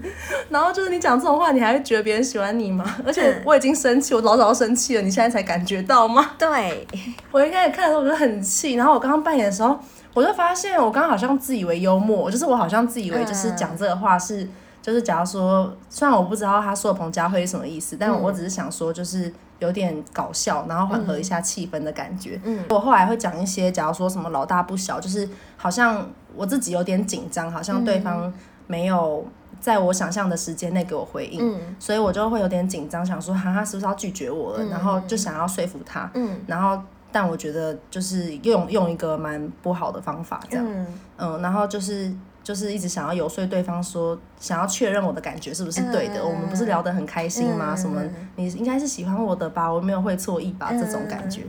[0.50, 2.98] 然后就是你讲这种话，你还会觉得别人喜欢你吗？
[3.06, 6.32] 而且我已经生气，我老早就生气了，你现在才感觉到吗？
[6.38, 6.86] 对，
[7.32, 9.80] 我一开始看的时候我就很气，然后我刚刚扮演的时候，
[10.14, 14.46] 我就发现我刚刚好像自以为幽默，就是我好像自以为就是讲这个话是，
[14.88, 19.32] 就是假如说，虽然我不知道他说的彭佳慧是什么意思，但我只是想说就是。
[19.60, 22.40] 有点搞笑，然后缓和一下气氛的感觉。
[22.44, 28.32] 嗯，我后来会讲一些，假如说什么老大不小，就是好像我自己有点紧张，好像对方
[28.68, 29.26] 没有
[29.60, 34.64] 在我想象的时间内给我回应，嗯，所以我就会有点紧张，想说哈哈，是不是要拒绝我了？
[34.66, 36.80] 然后就想要说服他，嗯，然后
[37.12, 40.86] 但我觉得就是用用一个蛮不好的方法，这样，
[41.18, 42.14] 嗯，然后就是。
[42.48, 46.22] 就是一直想要游说对方说，想要确认我的感觉是不是对的。
[46.22, 47.74] 嗯、我们不是聊得很开心吗？
[47.74, 48.02] 嗯、什么？
[48.38, 49.70] 你应该是喜欢我的吧？
[49.70, 50.70] 我没有会错意吧？
[50.72, 51.42] 嗯、这种感觉。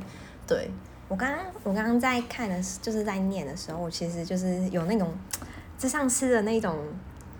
[0.45, 0.69] 对，
[1.07, 5.15] 我刚刚我刚刚在看的，就是在念的时候，我其实就是有那种
[5.79, 6.77] 咨商师的那种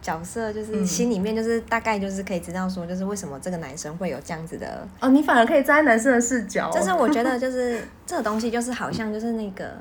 [0.01, 4.87] 角色，就是心里面就是大概就是可以知道说，就是为什么这个男生会有这样子的。
[5.01, 6.71] 哦，你反而可以站在男生的视角。
[6.71, 9.77] 就是我觉得就是这个东西就是好像就是那个。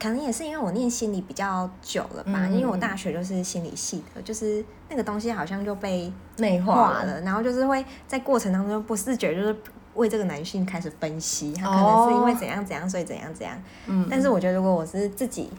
[0.00, 9.56] 可能也是因为我念心理比较久了吧，嗯、因为我大学就是心理系的，就是那个东西好像就被内化了，然后就是会在过程当中不自觉就是
[9.94, 13.60] 为这个男性开始分析，他可能是因为怎样怎样，所以怎样怎样。
[13.86, 15.50] 嗯，但是我觉得如果我是自己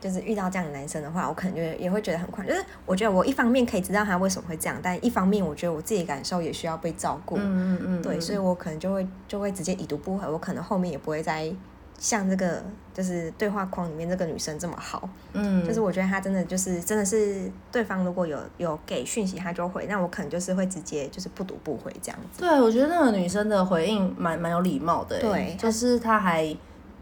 [0.00, 7.36] 就是遇到这样的男生的话，我可能就也会觉得很快，就是我觉得我一方面可以知道他为什么会这样，但一方面我觉得我自己感受也需要被照顾。
[7.36, 11.52] 嗯嗯嗯，对，所以我可能就会就会直接已读不回，我可能后面也不会再。
[11.98, 22.40] 像这个就是对话框里面这个女生这么好，嗯，就是我觉得她真的就是真的是对方如果有有给讯息，她就回，那我可能就是会直接就是不读不回这样子。
[22.40, 26.54] 对，我觉得那个女生的回应蛮蛮有礼貌的，对，就是她还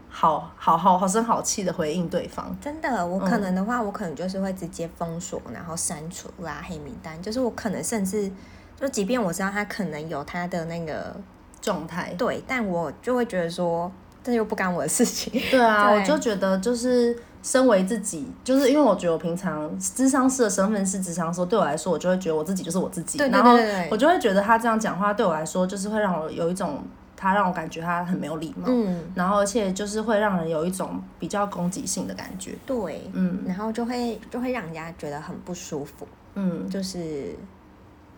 [0.07, 2.55] 好好好好声好气的回应对方。
[2.61, 8.31] 真的，我可能的话，我可能就是会直接封锁，然后删除拉黑名单，就是我可能甚至
[8.79, 11.13] 就即便我知道她可能有她的那个
[11.61, 13.91] 状态，对，但我就会觉得说。
[14.25, 15.31] 这又不干我的事情。
[15.51, 23.19] 对啊，对我就觉得就是身为自己，就是因为我觉得我平常智商师的身份是智商师，对我来说，我就会觉得我自己就是我自己。
[23.19, 23.55] 然后
[23.91, 26.83] 我就会觉得他这样讲话对我来说，就是会让我有一种
[27.15, 28.65] 他让我感觉他很没有礼貌。
[28.67, 28.99] 嗯。
[29.13, 32.55] 然后而且就是会让人有一种比较攻击性的感觉。
[32.65, 33.07] 对。
[33.13, 33.43] 嗯。
[33.45, 36.07] 然后就会就会让人家觉得很不舒服。
[36.33, 37.35] 嗯，就是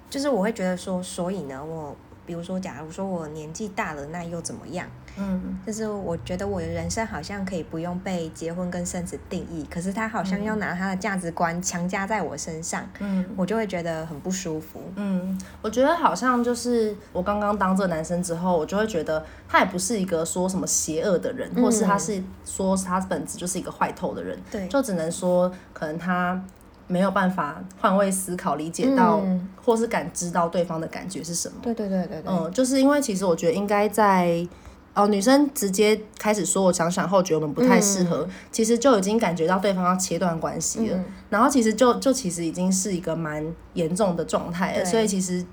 [0.10, 1.96] 就是我会觉得说，所以呢，我
[2.28, 4.86] 比如说，假如说我年纪大了，那又怎么样？
[5.18, 14.80] 嗯，就是我觉得我的人生好像可以不用被结婚跟生子定义，可是他好像要拿他的价值观强加在我身上，嗯，我就会觉得很不舒服。
[14.96, 26.40] 嗯，我觉得好像就是我刚刚当这个男生之后，我就会觉得他也不是一个说什么邪恶的人，嗯，或是他是说他本质就是一个坏透的人，对，就只能说可能他
[26.88, 31.56] 没有办法换位思考，理解到，嗯，或是感知到对方的感觉是什么。
[31.62, 34.48] 对对对对对，嗯，就是因为其实我觉得应该在。
[34.94, 45.46] 哦，女生直接开始说，我想想后觉得我们不太适合，嗯，其实就已经感觉到对方要切断关系了，嗯，然后其实就就其实已经是一个蛮严重的状态了，所以其实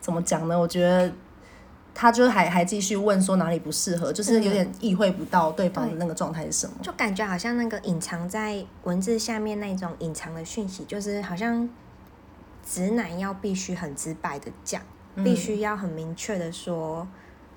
[0.00, 0.58] 怎么讲呢？
[0.58, 1.12] 我觉得
[1.94, 11.68] 他就还还继续问说哪里不适合，就是有点意会不到对方的那个状态是什么，就感觉好像那个隐藏在文字下面那种隐藏的讯息，就是好像
[12.64, 14.80] 直男要必须很直白的讲，
[15.16, 17.06] 必须要很明确的说。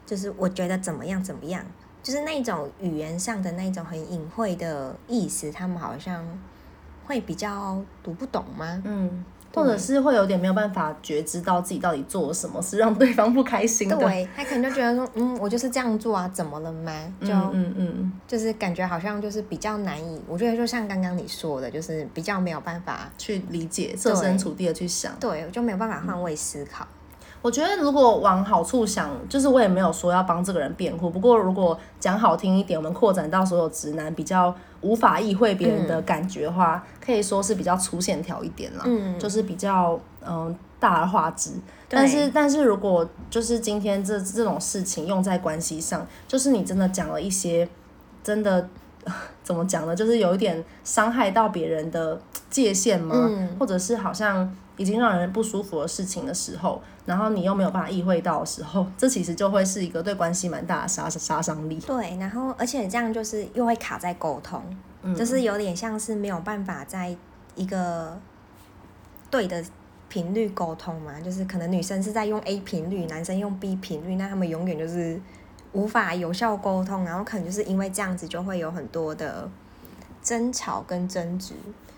[0.04, 1.64] 就是我觉得怎么样怎么样，
[2.04, 6.26] 就是那种语言上的那种很隐晦的意思，他们好像
[7.06, 8.82] 会比较读不懂吗？
[8.84, 13.96] 嗯，或者是会有点没有办法觉知到自己到底做了什么是让对方不开心的。
[13.98, 16.92] 对，他可能就觉得说，嗯，我就是这样做啊，怎么了吗？
[17.22, 26.86] 就嗯嗯嗯，就是感觉好像就是比较难以，我觉得就像刚刚你说的，就是比较没有办法去理解，设身处地的去想，对，我就没有办法换位思考。
[26.86, 27.01] 嗯
[27.42, 31.10] 我觉得如果往好处想，就是我也没有说要帮这个人辩护。
[31.10, 41.52] 不过如果讲好听一点，我们扩展到所有直男比较无法意会别人的感觉的话，嗯、可以说是比较粗线条一点啦，嗯，就是比较嗯大而化之。
[41.90, 47.68] 但是但是如果就是今天这这种事情用在关系上，就是你真的讲了一些
[48.24, 48.70] 真的
[49.44, 49.96] 怎么讲呢？
[49.96, 53.16] 就是有一点伤害到别人的界限吗？
[53.28, 54.56] 嗯、或者是好像。
[54.78, 61.76] 已经让人不舒服的事情的时候，然后你又没有办法意会到的时候，这其实就会是一个对关系蛮大的杀杀伤力。
[61.80, 64.64] 对，然后而且这样就是又会卡在沟通，
[65.04, 67.16] 嗯，就是有点像是没有办法在
[67.56, 68.18] 一个
[69.30, 69.64] 对的
[70.08, 75.20] 频率沟通嘛，就是可能女生是在用 A 频率，男生用 B 频率，那他们永远就是
[75.74, 79.50] 无法有效沟通，然后可能就是因为这样子就会有很多的
[80.24, 81.54] 争吵跟争执。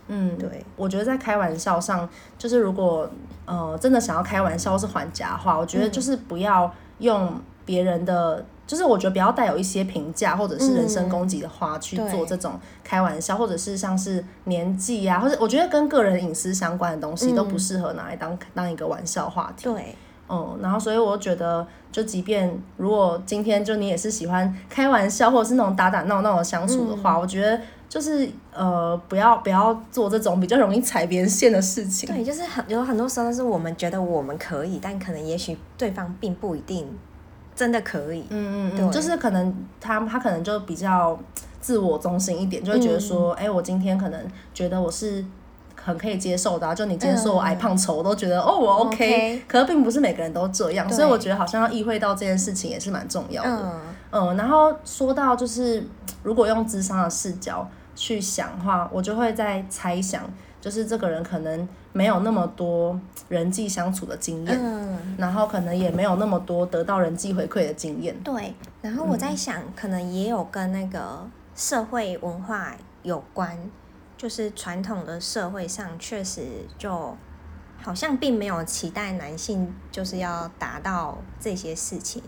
[0.08, 3.10] 嗯，对，我觉得在开玩笑上，就是如果
[3.46, 19.64] 呃真的想要开玩笑是还价话，我觉得就是不要用别人的，嗯、就是我觉得不要带有一些评价或者是人身攻击的话去做这种开玩笑，嗯、或者是像是年纪啊，或者我觉得跟个人隐私相关的东西都不适合拿来当当一个玩笑话题。
[19.64, 19.96] 对，
[20.28, 27.62] 嗯，然后所以我觉得，就即便如果今天就你也是喜欢开玩笑或者是那种打打闹闹的相处的话，嗯、我觉得。
[27.94, 32.10] 就是呃，不要不要做这种比较容易踩别人线的事情。
[32.10, 36.90] 对，就是很有很多时候是我们觉得我们可以，但可能也许对方并不一定
[37.56, 38.26] 真的可以。
[38.32, 41.16] 嗯嗯嗯，就是可能他他可能就比较
[41.62, 44.20] 自我中心一点，就会觉得说，哎、嗯欸，我今天可能
[44.56, 45.24] 觉得我是
[45.80, 53.52] 很可以接受的、啊，就你今天说我矮胖丑，我都觉得、嗯、哦我 OK，, okay 可是并不是每个人都这样，所以我觉得好像要意会到这件事情也是蛮重要的。
[53.52, 55.86] 嗯嗯，然后说到就是
[56.24, 57.70] 如果用智商的视角。
[57.96, 60.24] 去想的话，我就会在猜想，
[60.60, 68.16] 就是这个人可能没有那么多人际相处的经验，嗯，然后可能也没有那么多得到人际回馈的经验。
[68.24, 73.58] 对，然后我在想，嗯，可能也有跟那个社会文化有关，
[74.18, 76.42] 就是传统的社会上确实
[76.78, 77.16] 就
[77.82, 82.24] 好像并没有期待男性就是要达到这些事情，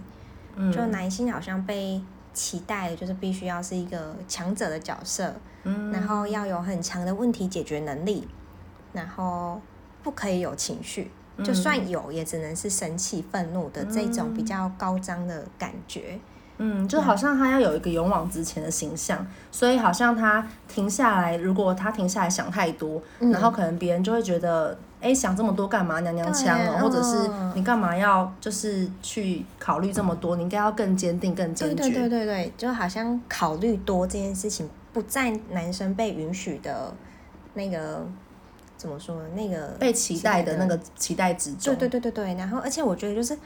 [0.55, 2.01] 嗯，就男性好像被
[2.35, 5.33] 期待的就是必须要是一个强者的角色。
[5.67, 8.27] 嗯然后要有很强的问题解决能力，
[8.93, 9.59] 然后
[10.03, 11.09] 不可以有情绪，
[11.43, 16.19] 就算有也只能是生气、愤怒的这种比较高张的感觉。
[16.57, 25.99] 嗯，就好像他要有一个勇往直前的形象，所以好像他停下来，如果他停下来想太多，然后可能别人就会觉得，哎，想这么多干嘛？
[25.99, 30.35] 娘娘腔哦，或者是你干嘛要就是去考虑这么多？
[30.35, 31.75] 你应该要更坚定、更坚决。
[31.75, 34.67] 对对对对，就好像考虑多这件事情。
[34.91, 36.91] 不在男生被允许的
[37.53, 38.03] 那个
[38.77, 39.23] 怎么说呢？
[39.35, 41.75] 那个被期待的那个期待值中。
[41.75, 42.35] 对对对对对。
[42.35, 43.37] 然后，而且我觉得就是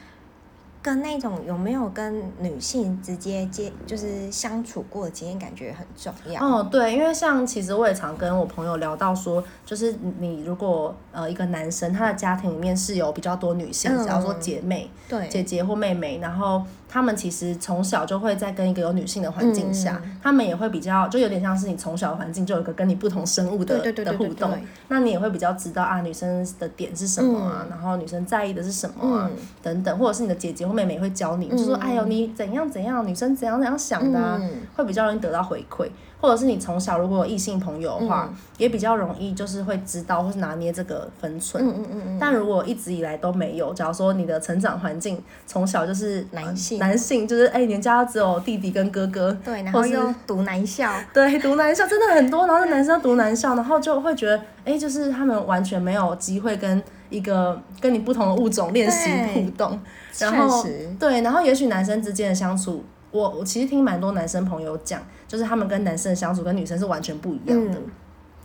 [0.81, 6.41] 跟那种有没有跟女性直接接就是相处过的经验，感觉很重要。
[6.41, 24.51] 哦，对，因为像其实我也常跟我朋友聊到说，就是你如果呃一个男生他的家庭里面是有比较多女性，假如说姐妹、对姐姐或妹妹，然后他们其实从小就会在跟一个有女性的环境下，嗯、他们也会比较就有点像是你从小环境就有一个跟你不同生物的的互动，
[24.87, 34.41] 那你也会比较知道啊女生的点是什么啊，嗯、然后女生在意的是什么啊、嗯、等等，或者是你的姐姐或妹妹会教你，就说哎呦你怎样怎样，女生怎样怎样想的、
[34.75, 35.87] 会比较容易得到回馈。
[36.21, 41.65] 或者是你从小如果有异性朋友的话，嗯、也比较容易就是会知道或是拿捏这个分寸。
[41.65, 42.17] 嗯嗯嗯嗯。
[42.19, 59.79] 但如果一直以来都没有，假如说你的成长环境从小就是男性，男性就是哎，你家只有弟弟跟哥哥，对，然后又读男校， 对，读男校真的很多，然后男生读男校，然后就会觉得哎，就是他们完全没有机会跟一个跟你不同的物种练习互动，
[60.17, 60.65] 然后
[60.99, 62.83] 对，然后也许男生之间的相处。
[63.11, 67.83] 我我其实听蛮多男生朋友讲，就是他们跟男生的相处跟女生是完全不一样的，嗯、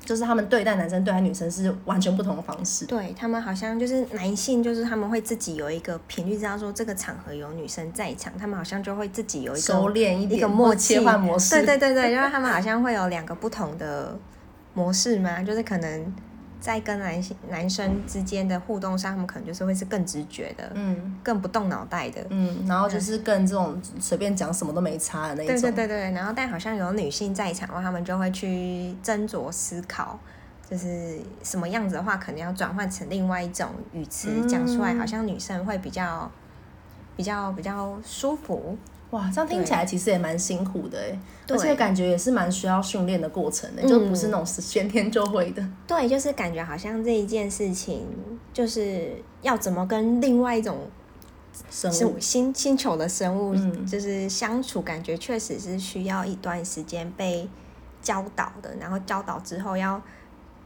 [0.05, 2.87] 就是他们对待男生对待女生是完全不同的方式。
[2.87, 11.57] 对，他们好像就是男性，就是他们会自己有一个频率，知道说这个场合有女生在场，他们好像就会自己有一个收敛一点一个默契切换模式。
[11.57, 14.17] 对对对对，因为他们好像会有两个不同的
[14.75, 16.15] 模式嘛，就是可能。
[16.65, 25.47] 在跟男性男生之间的互动上，他们可能就是会是更直觉的，嗯，更不动脑袋的，嗯，然后就是更这种随便讲什么都没差的那种。
[25.47, 30.19] 对对对对，然后但好像有女性在场的话，他们就会去斟酌思考，
[30.71, 36.31] 就是什么样子的话，可能要转换成另外一种语词讲出来，好像女生会比较
[37.15, 38.79] 比较比较舒服。
[39.15, 45.65] 哇，这样听起来其实也蛮辛苦的哎，而且感觉也是蛮需要训练的过程的，就不是那种先天就会的。
[45.87, 48.05] 对，就是感觉好像这一件事情，
[48.53, 50.79] 就是要怎么跟另外一种
[51.71, 53.55] 生物、星星球的生物，
[53.87, 57.49] 就是相处，感觉确实是需要一段时间被
[58.03, 60.03] 教导的，然后教导之后要。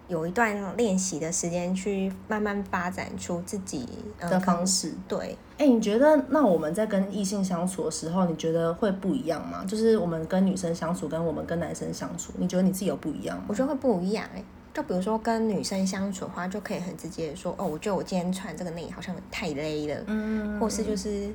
[0.08, 3.86] 有一段练习的时间，去慢慢发展出自己
[4.18, 4.88] 的方式。
[4.88, 5.18] 嗯、对，
[5.58, 9.64] 哎、欸，你觉得那我们在跟异性相处的时候，你觉得会不一样吗？
[9.66, 13.44] 就是我们跟女生相处，跟我们跟男生相处，你觉得你自己有不一样吗？
[13.48, 14.38] 我觉得会不一样、欸。
[14.38, 14.44] 哎，
[14.74, 21.28] 就比如说跟女生相处的话，就可以很直接的说，哦，我觉得我今天穿这个内衣好像太勒了，嗯，或是就是。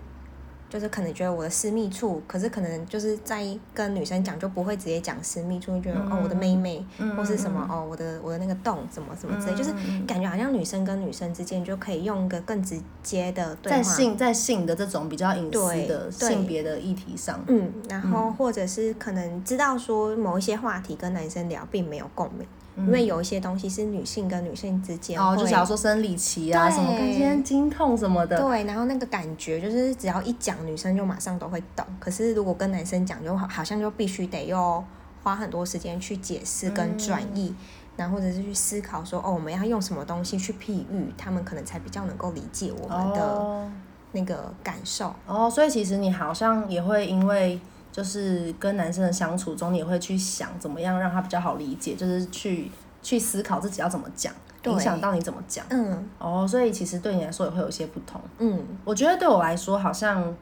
[0.73, 9.71] 就是可能觉得我的私密处，可是可能就是在跟女生讲就不会直接讲私密处，就觉得、嗯、哦我的妹妹，嗯、或是什么哦我的我的那个洞怎么怎么之类，嗯、就是
[10.07, 22.47] 感觉好像女生跟女生之间就可以用一个更直接的对话，在性在性的这种比较隐私的性别的议题上，嗯，然后或者是可能知道说某一些话题跟男生聊并没有共鸣。
[22.75, 31.85] 因为有一些东西是女性跟女性之间哦，就假如说生理期啊，什么今天经痛什么的，对，然后那个感觉就是只要一讲，女生就马上都会懂。
[31.99, 34.83] 可是如果跟男生讲，就好好像就必须得要
[35.21, 37.55] 花很多时间去解释跟转译，嗯、
[37.97, 43.71] 然后或者是去思考说，哦，我们要用什么东西去譬喻，他们可能才比较能够理解我们的
[44.13, 45.09] 那个感受。
[45.27, 47.59] 哦，哦，所以其实你好像也会因为。
[47.93, 52.71] 就是跟男生的相处中，你也会去想怎么样让他比较好理解，就是去
[53.03, 55.63] 去思考自己要怎么讲，影响到你怎么讲。
[55.69, 58.19] 嗯，哦，所以其实对你来说也会有一些不同。
[58.39, 60.35] 嗯，我觉得对我来说好像，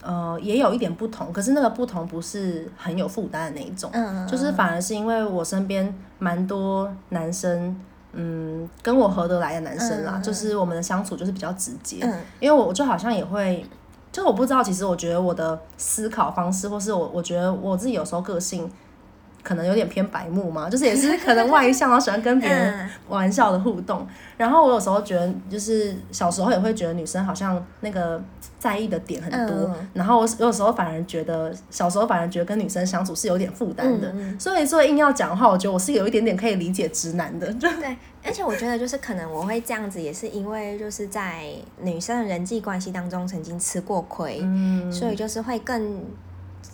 [0.00, 3.90] 呃，也有一点不同，可是那个不同不是很有负担的那一种。
[3.92, 7.76] 嗯，就是反而是因为我身边蛮多男生，
[8.12, 11.98] 嗯，跟我合得来的男生啦，嗯，就是我们的相处就是比较直接。
[12.02, 13.66] 嗯，因为我就好像也会。
[14.12, 18.70] 就我不知道，其实我觉得我的思考方式，或是我我觉得我自己有时候个性。
[19.42, 24.06] 可能有点偏白目嘛，就是也是可能外向， 然后喜欢跟别人玩笑的互动。
[24.36, 28.22] 然后我有时候觉得，就是小时候也会觉得女生好像那个
[28.58, 29.74] 在意的点很多。
[29.92, 34.12] 然后我有时候反而觉得，小时候反而觉得跟女生相处是有点负担的。
[34.38, 37.52] 所以说硬要讲的话，我觉得我是有一点点可以理解直男的。
[37.54, 41.44] 对，而且我觉得就是可能我会这样子，也是因为就是在
[41.80, 46.04] 女生的人际关系当中曾经吃过亏，嗯所以就是会更。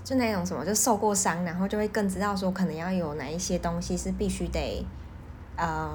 [0.09, 4.83] 就那种什么，就受过伤，然后就会更知道说，可能要有哪一些东西是必须得，
[5.55, 5.91] 呃，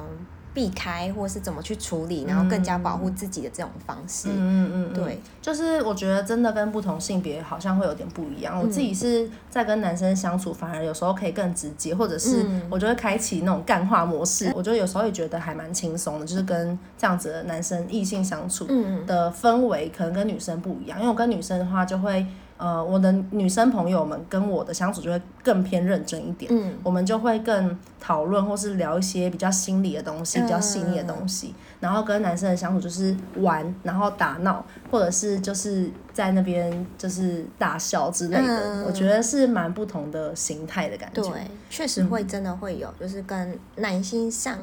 [0.54, 4.28] 避开，或是怎么去处理，然后更加保护自己的这种方式。
[4.30, 8.56] 嗯嗯嗯，对，就是我觉得真的跟不同性别好像会有点不一样。
[8.56, 14.50] 嗯、我自己是在跟男生相处，反而有时候可以更直接，或者是我就会开启那种干话模式。
[14.50, 18.68] 嗯、我觉得有时候也觉得还蛮轻松的，就是跟这样子的男生异性相处
[19.08, 21.00] 的氛围，可能跟女生不一样。
[21.00, 22.24] 因为我跟女生的话就会。
[22.64, 31.48] 呃，我的女生朋友们跟我的相处就会更偏认真一点，嗯，我们就会更讨论或是聊一些比较心理的东西，比较细腻的东西。
[31.48, 38.76] 嗯、然后跟男生的相处就是玩，然后打闹，或者是就是在那边就是大笑之类的。
[38.76, 41.22] 嗯、我觉得是蛮不同的形态的感觉。
[41.22, 41.32] 对，
[41.70, 44.58] 确实会真的会有，嗯、就是跟男性上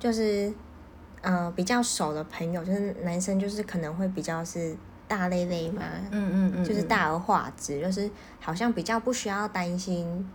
[0.00, 0.50] 就是。
[1.24, 4.76] 呃，比较熟的朋友，就是男生，就是可能会比较是
[5.12, 8.10] 大咧咧嘛，嗯嗯嗯，嗯就是大而化之，就是
[8.40, 10.26] 好像比较不需要担心，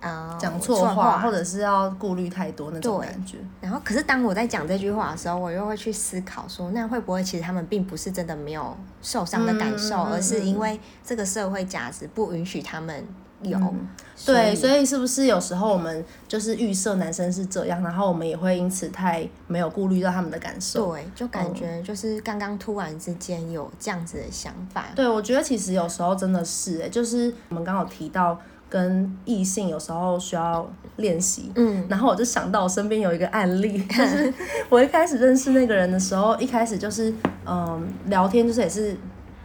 [0.00, 3.38] 呃，讲错话，话或者是要顾虑太多那种感觉。
[3.62, 13.02] 然后，可是当我在讲这句话的时候，我又会去思考说，那会不会其实他们并不是真的没有受伤的感受，嗯、而是因为这个社会价值不允许他们。
[13.42, 13.86] 有，嗯、
[14.24, 20.92] 对，所以是不是有时候我们就是预设男生是这样，然后我们也会因此太没有顾虑到他们的感受？
[20.92, 24.86] 对，就感觉就是刚刚突然之间有这样子的想法。
[24.94, 30.66] 对，我觉得其实有时候真的是，哎，就是我们刚好提到跟异性有时候需要
[30.96, 34.32] 练习，嗯，然后我就想到我身边有一个案例， 就是
[34.70, 37.12] 我一开始认识那个人的时候，一开始就是
[37.44, 38.96] 嗯聊天，就是也是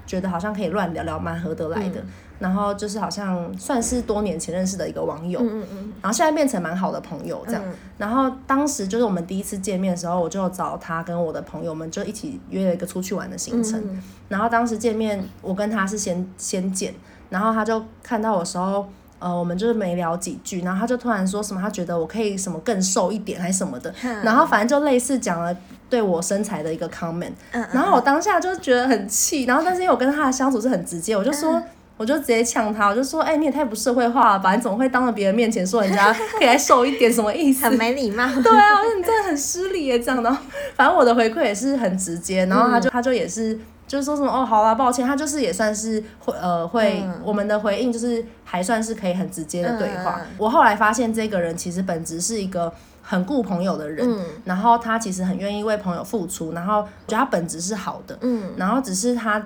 [0.07, 1.99] 觉得好像可以乱聊聊，蛮合得来的。
[1.99, 2.07] 嗯
[2.41, 7.61] 然后就是好像算是多年前认识的一个网友，嗯嗯，然后现在变成蛮好的朋友这样。
[7.63, 13.79] 嗯、然后当时就是我们第一次见面的时候，我就找他跟我的朋友们就一起约了一个出去玩的行程。
[13.79, 16.95] 嗯、然后当时见面，我跟他是先先见，
[17.29, 18.89] 然后他就看到我时候，
[19.19, 25.55] 呃，我们就是没聊几句，然后他就突然说什么，他觉得我可以什么更瘦一点还是什么的，嗯、然后反正就类似讲了
[25.91, 27.33] 对我身材的一个 comment。
[27.51, 31.61] 嗯、然后我当下就觉得很气，然后但是因为我跟他的相处是很直接，我就说。
[32.01, 34.55] 嗯我就直接呛他，我就说，哎、欸，你也太不社会化了吧？
[34.55, 37.13] 你怎么会当着别人面前说人家 可以来瘦一点？
[37.13, 37.63] 什么意思？
[37.63, 38.25] 很没礼貌。
[38.41, 40.35] 对啊，我说你真的很失礼耶，这样的。
[40.75, 45.05] 反正我的回馈也是很直接，然后他就、嗯、他就也是就是说什么哦，好啦，抱歉。
[45.05, 50.21] 他就是也算是会呃会、嗯、我们的回应就是还算是可以很直接的对话。
[50.21, 52.73] 嗯、我后来发现这个人其实本质是一个
[53.03, 59.39] 很顾朋友的人，嗯、然后他其实很愿意为朋友付出，然后我觉得他本质是好的，嗯，然后只是他。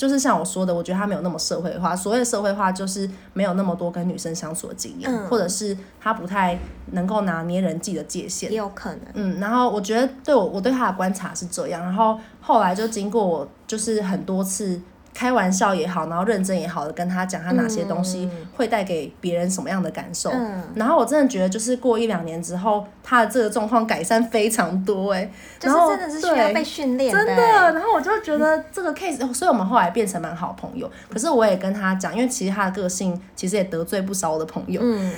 [0.00, 1.94] 就是像我说的，我觉得他没有那么社会化。
[1.94, 6.58] 所谓的社会化，就是没有那么多跟女生相处的经验，嗯、或者是他不太
[6.92, 8.50] 能够拿捏人际的界限。
[8.50, 9.00] 也有可能。
[9.12, 11.82] 嗯，然后我觉得对我，我对他的观察是这样。
[11.82, 14.80] 然后后来就经过我，就是很多次。
[15.12, 25.30] 开玩笑也好，然后认真也好的跟他讲他哪些东西会带给别人什么样的感受，嗯、然后我真的觉得就是过一两年之后，他的这个状况改善非常多哎，
[25.60, 27.42] 然后真的是需要被训练，真的，
[27.72, 30.90] 然后我就觉得这个 case，、嗯、所以我们后来变成蛮好朋友。
[31.08, 35.12] 可是我也跟他讲，因为其实他的个性其实也得罪不少我的朋友，嗯，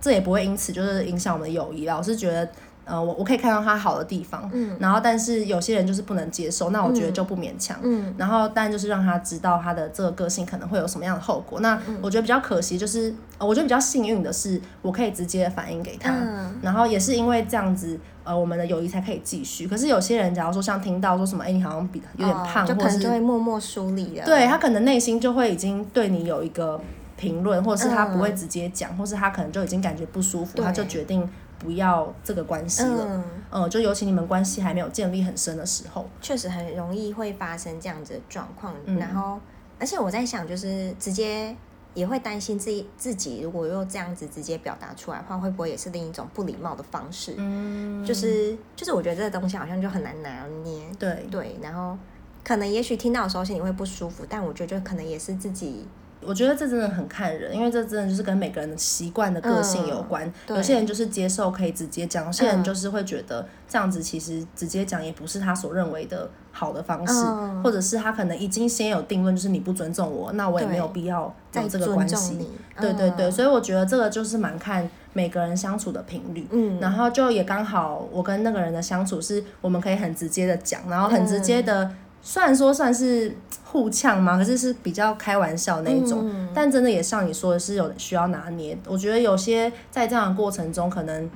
[0.00, 1.96] 这也不会因此就是影响我们的友谊啦。
[1.96, 2.48] 我是觉得。
[2.84, 11.60] 呃，我我可以看到他好的地方，嗯，然后但是有些人就是不能接受，那我觉得就不勉强，嗯，然后但就是让他知道他的这个个性可能会有什么样的后果。
[11.60, 19.66] 那我觉得比较可惜就是，呃，我觉得比较幸运的是，我可以直接反映给他，嗯，然后也是因为这样子，呃，我们的友谊才可以继续。
[19.66, 26.78] 可是有些人，假如说像听到说什么，哎，你好像比有点胖，就可能就会默默梳理了，对，他可能内心就会已经对你有一个
[27.16, 31.26] 评论，或者是他不会直接讲，或是他可能就已经感觉不舒服，他就决定。
[31.64, 38.74] 不要这个关系了，嗯，嗯，就尤其你们关系还没有建立很深的时候，确实很容易会发生这样子的状况。
[38.84, 39.40] 嗯，然后，
[39.80, 41.56] 而且我在想，就是直接
[41.94, 47.34] 也会担心自己自己，如果又这样子直接表达出来的话，会不会也是另一种不礼貌的方式？
[47.38, 50.84] 嗯，就是就是，我觉得这个东西好像就很难拿捏。
[50.98, 51.96] 对对，然后
[52.44, 55.88] 可能也许听到的时候心里会不舒服，但我觉得就可能也是自己。
[56.26, 60.26] 我觉得这真的很看人，因为这真的就是跟每个人的习惯的个性有关。
[60.46, 72.48] 嗯、有些人就是接受可以直接讲，有些人就是会觉得这样子其实直接讲也不是他所认为的好的方式，嗯、或者是他可能已经先有定论，就是你不尊重我，那我也没有必要有这个关系。
[72.80, 76.46] 对对对，所以我觉得这个就是蛮看每个人相处的频率。
[76.50, 81.90] 嗯，然后就也刚好我跟那个人的相处是我们可以很直接的讲，然后很直接的。
[82.26, 83.36] 虽然说算是
[83.74, 88.78] 互呛嘛，可是是比较开玩笑那一种，嗯、但真的也像你说的是有需要拿捏。
[88.86, 91.28] 我觉得有些在这样的过程中，可能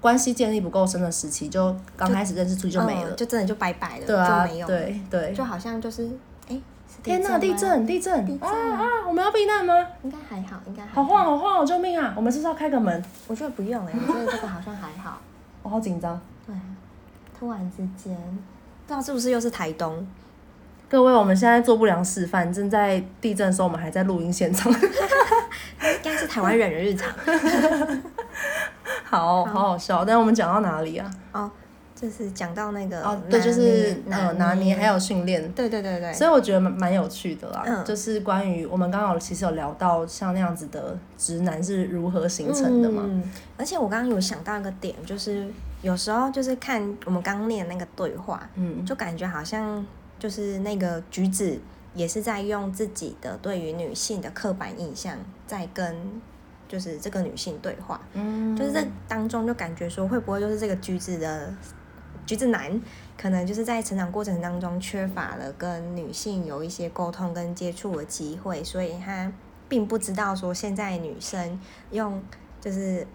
[0.00, 6.10] 关系建立不够深的时期，就刚开始认识出去就没了，就，嗯、就真的就拜拜了，对啊，就没有，对对，就好像就是
[6.48, 6.60] 哎，
[7.04, 9.06] 天呐，地震地震，地震啊啊！
[9.06, 9.72] 我们要避难吗？
[10.02, 11.04] 应该还好，应该还好。
[11.04, 12.12] 好晃好晃，救命啊！
[12.16, 13.04] 我们是不是要开个门？
[13.28, 15.20] 我觉得不用哎，我觉得这个好像还好。
[15.62, 16.20] 我好紧张。
[16.44, 16.52] 对，
[17.38, 20.04] 突然之间，不知道是不是又是台东。
[20.94, 24.72] 各位，我们现在做不良示范，正在地震的时候，我们还在录音现场。
[25.82, 27.10] 应该是台湾人的日常。
[29.02, 31.10] 好好好笑，但是我们讲到哪里啊？
[31.32, 31.50] 哦，
[31.96, 37.64] 就是讲到那个哦，对，就是拿呃拿捏还有训练，对对对对，所以我觉得蛮蛮有趣的啦。
[37.66, 43.02] 嗯，就是关于我们刚好其实有聊到像那样子的直男是如何形成的嘛。
[43.04, 43.20] 嗯，
[43.56, 45.48] 而且我刚刚有想到一个点，就是
[45.82, 49.84] 有时候就是看我们刚刚念那个对话，嗯，就感觉好像
[50.24, 51.60] 就是那个橘子
[51.94, 55.94] 也是在用自己的对于女性的刻板印象在跟。
[56.66, 61.54] 就是这个女性对话，嗯，就是在当中就感觉说，会不会就是这个橘子的
[62.26, 62.80] 橘子男，
[63.18, 69.30] 可能就是在成长过程当中缺乏了跟女性有一些沟通跟接触的机会，所以他
[69.68, 71.60] 并不知道说现在女生
[71.92, 72.20] 用
[72.62, 73.06] 就是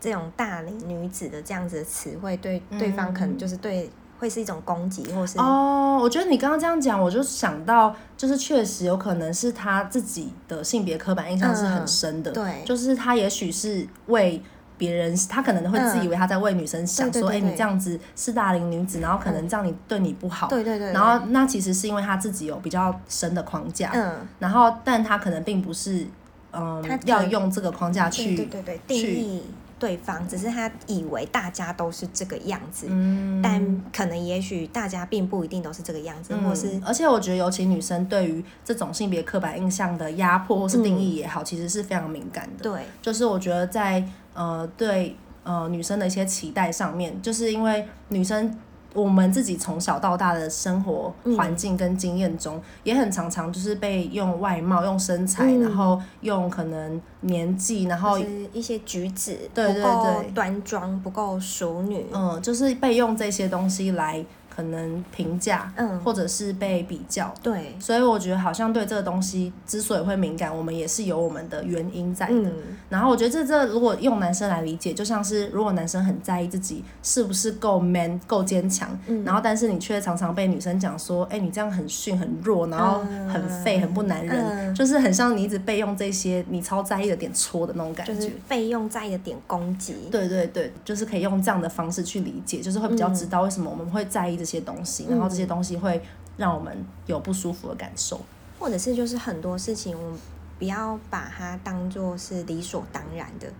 [0.00, 3.90] 这种大龄女子的这样子的词汇，对对方可能就是对。
[4.18, 14.42] 会是一种攻击，或是哦，我觉得你刚刚这样讲，我就想到，就是确实有可能是他自己的性别刻板印象是很深的，嗯、对，就是他也许是为
[14.78, 26.06] 别人，他可能会自以为他在为女生想，说，哎、嗯欸，你这样子是大龄女子，然后可能这样你对你不好，对对对，然后那其实是因为他自己有比较深的框架，嗯，然后但他可能并不是，
[26.52, 29.42] 嗯，他要用这个框架去，对对对，定义。
[29.78, 42.62] 对方只是他以为大家都是这个样子，嗯、但可能也许大家并不一定都是这个样子，嗯、或是而且我觉得尤其女生对于这种性别刻板印象的压迫或是定义也好，嗯、其实是非常敏感的。
[42.62, 48.56] 对，就是我觉得在呃对呃女生的一些期待上面，就是因为女生。
[48.94, 58.18] 我们自己从小到大的生活环境跟经验中，嗯、也很常常就是被用外貌、用身材，嗯、然后用可能年纪，然后
[58.52, 64.24] 一些举止，对对对，不够端庄，不够淑女，嗯，就是被用这些东西来。
[64.54, 72.34] 可能评价，嗯，或者是被比较，对，所以我觉得好像对这个东西之所以会敏感，我们也是有我们的原因在的。
[72.34, 72.52] 嗯、
[72.88, 83.00] 然后我觉得这这如果用男生来理解，就像是如果男生很在意自己是不是够 man 够坚强，嗯、然后但是你却常常被女生讲说，哎、欸，你这样很逊很弱，然后
[83.32, 89.96] 很废很不男人，嗯、就是很像你一直被用这些你超在意的点戳的那种感觉，就是被用在意的点攻击。
[90.10, 96.02] 对对对，就是可以用这样的方式去理解，就是会比较知道为什么我们会在意这些东西，然后这些东西会
[96.36, 98.20] 让我们有不舒服的感受，
[98.58, 100.18] 或者是就是很多事情，我们
[100.58, 103.50] 不要把它当做是理所当然的，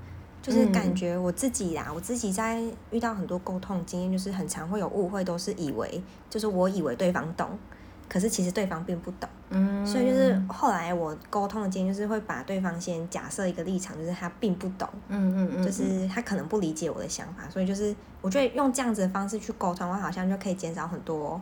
[0.42, 7.48] 就是感觉我自己呀，我自己在遇到很多沟通经验，就是很常会有误会，都是以为就是我以为对方懂。
[8.08, 21.40] 可是其实对方并不懂，嗯，所以就是后来我沟通的经验就是会把对方先假设一个立场，就是他并不懂，嗯嗯嗯，就是他可能不理解我的想法，所以就是我觉得用这样子的方式去沟通，我好像就可以减少很多。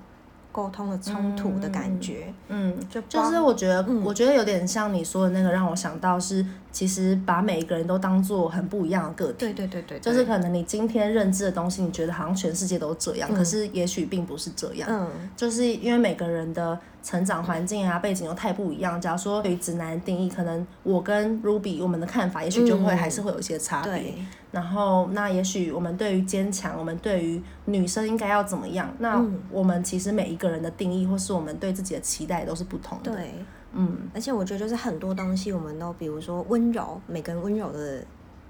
[0.53, 16.79] 沟通的冲突的感觉，嗯，就就是我觉得，嗯、我觉得有点像你说的那个，让我想到是，其实把每一个人都当做很不一样的个体，对对对对，就是可能你今天认知的东西，你觉得好像全世界都这样，嗯、可是也许并不是这样，嗯，就是因为每个人的。
[17.03, 19.01] 成长环境啊，背景又太不一样。
[19.01, 24.15] 假如说对于直男的定义，可能我跟 Ruby 我们的看法，也许就会还是会有一些差别。
[24.17, 28.89] 嗯、然后，那也许我们对于坚强，我们对于女生应该要怎么样？
[29.01, 33.13] 那我们其实每一个人的定义，或是我们对自己的期待，都是不同的。
[33.13, 33.35] 对。
[33.73, 33.99] 嗯。
[34.15, 38.05] 而且我觉得，就是很多东西，我们都比如说温柔，每个人温柔的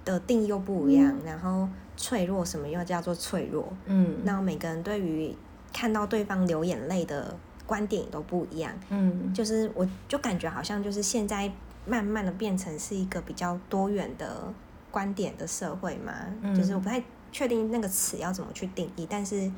[0.05, 1.11] 的定义又不一样。
[1.11, 3.72] 嗯、然后脆弱，什么又叫做脆弱？
[3.86, 4.16] 嗯。
[4.24, 5.34] 那每个人对于
[5.72, 7.34] 看到对方流眼泪的。
[7.72, 11.50] 观点也都不一样，嗯，就是我就感觉好像就是现在
[11.86, 14.52] 慢慢的变成是一个比较多元的
[14.90, 16.12] 观点的社会嘛，
[16.42, 17.02] 嗯，就是我不太
[17.32, 19.50] 确定那个词要怎么去定义，但是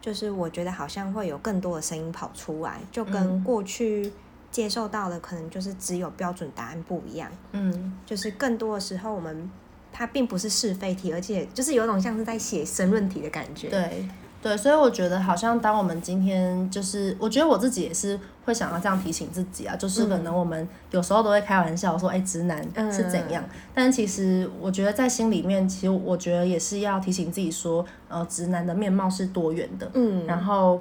[0.00, 4.10] 就是我觉得好像会有更多的声音跑出来，就跟过去
[4.50, 9.50] 接受到的可能就是只有标准答案不一样，嗯，就是更多的时候我们
[9.92, 14.08] 它并不是是非题，而且就是有种像是在写申论题的感觉，对。
[14.44, 23.42] 对，所以我觉得好像当我们今天就是，我觉得我自己也是会想要这样提醒自己啊，就是可能我们有时候都会开玩笑说，哎，直男是怎样？
[23.72, 30.78] 但其实我觉得在心里面，其实我觉得也是要提醒自己说，呃，直男的面貌是多元的，嗯，然后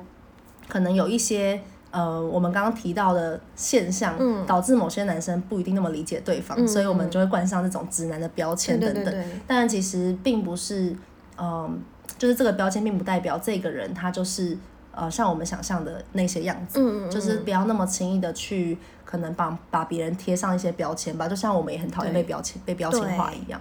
[0.67, 1.61] 可能有一些
[1.91, 9.25] 呃，我们刚刚提到的现象，导致某些男生不一定那么理解对方，所以我们就会冠上这种直男的标签等等。
[9.47, 10.93] 但其实并不是，
[11.37, 11.81] 嗯。
[12.23, 14.57] 就是这个标签并不代表这个人他就是
[14.93, 23.59] 呃像我们想象的那些样子，嗯嗯，就是不要那么轻易的去可能把把别人贴上一些标签吧，就像我们也很讨厌被标签被标签化一样，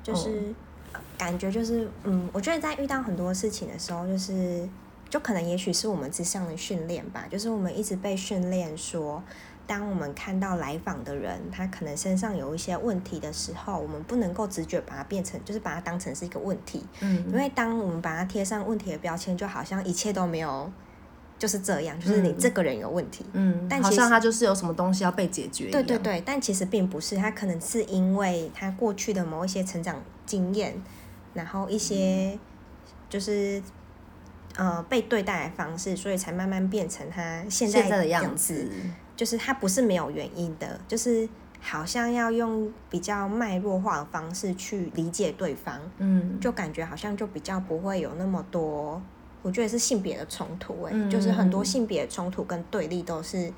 [0.00, 0.54] 就是、嗯、
[1.18, 4.68] 感觉就是嗯，我觉得在遇到很多事情的时候，就是
[5.10, 9.20] 就可能也许是我们之上的训练吧，就是我们一直被训练说
[9.66, 16.84] 当我们看到来访的人，他可能身上有一些问题的时候，我们不能够直觉把它变成，就是把它当成是一个问题。
[17.00, 20.70] 嗯，因为当我们把它贴上问题的标签，就好像一切都没有，
[21.38, 23.24] 就是这样，就是你这个人有问题。
[23.32, 25.70] 嗯，但好像他就是有什么东西要被解决。
[25.70, 30.74] 对对对，但其实并不是，他可能是因为他过去的某一些成长经验，
[31.32, 32.38] 然后一些
[33.08, 33.62] 就是。
[34.56, 38.70] 呃，被对待的方式，所以才慢慢变成他现在，现在的样子。
[39.16, 41.28] 就是他不是没有原因的，就是
[41.60, 49.00] 好像要用比较脉络化的方式去理解对方，嗯，就感觉好像就比较不会有那么多，
[49.42, 53.52] 我觉得是性别的冲突，欸，哎，嗯，就是很多性别的冲突跟对立都是。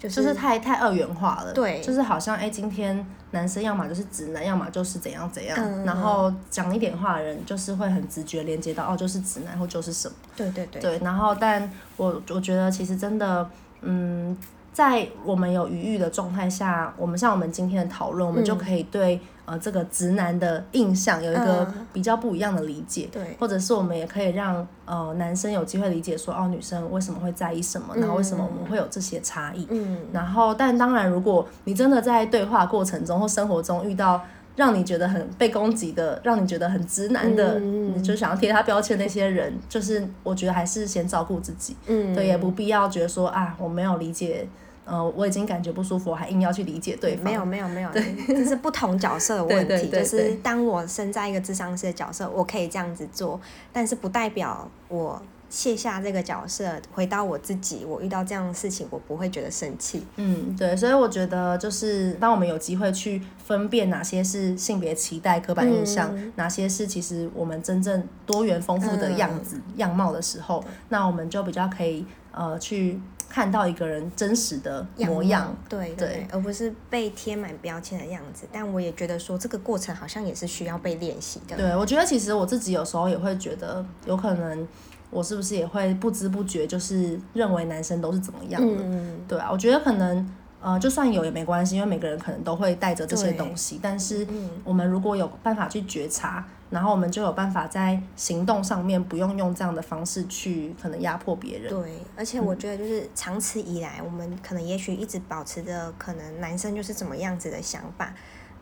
[0.00, 13.50] 就是、就是太太二元化了，对，就是好像哎、欸，今天男生要么就是直男，要么就是怎样怎样，嗯、然后讲一点话的人就是会很直觉连接到哦，就是直男或就是什么，对对对，对，然后但我我觉得其实真的，
[13.80, 14.38] 嗯。
[14.78, 34.22] 在我们有余裕的状态下，我们像我们今天的讨论，我们就可以对、嗯、呃这个直男的印象有一个比较不一样的理解，对、嗯，或者是我们也可以让呃男生有机会理解说，哦，女生为什么会在意什么，然后为什么我们会有这些差异，嗯，然后但当然，如果你真的在对话过程中或生活中遇到
[34.54, 44.46] 让你觉得很被攻击的，让你觉得很直男的，嗯、你就想要贴他标签那些人，就是我觉得还是先照顾自己，嗯，对，也不必要觉得说啊，我没有理解。
[44.88, 47.24] 呃，我已经感觉不舒服，我还硬要去理解对方。
[47.24, 47.90] 没有没有没有，
[48.26, 49.68] 这是不同角色的 问题。
[49.68, 53.38] 对对对对，就是当我身在一个智商师的角色，我可以这样子做，
[53.70, 55.20] 但是不代表我
[55.50, 60.06] 卸下这个角色，回到我自己，我遇到这样的事情，我不会觉得生气。
[60.16, 72.98] 嗯，对，所以我觉得就是当我们有机会去分辨哪些是性别期待、刻板印象，嗯，哪些是其实我们真正多元丰富的样子，嗯、样貌的时候，那我们就比较可以呃去。
[73.28, 78.46] 看到一个人真实的模样，样对对，对，而不是被贴满标签的样子。
[78.50, 81.56] 但我也觉得说，这个过程好像也是需要被练习的。
[81.56, 84.66] 对，我觉得其实我自己有时候也会觉得，有可能
[85.10, 88.82] 我是不是也会不知不觉就是认为男生都是怎么样的？
[88.82, 90.34] 嗯、对啊，我觉得可能。
[90.60, 93.78] 呃，就算有也没关系，因为每个人可能都会带着这些东西。
[93.80, 94.26] 但是，
[94.64, 101.68] 我们如果有办法去觉察，然后我们就有办法在行动上面不用用这样的方式去可能压迫别人。
[101.68, 108.12] 对，而且我觉得就是长此以来，我们可能也许一直保持着可能男生就是怎么样子的想法。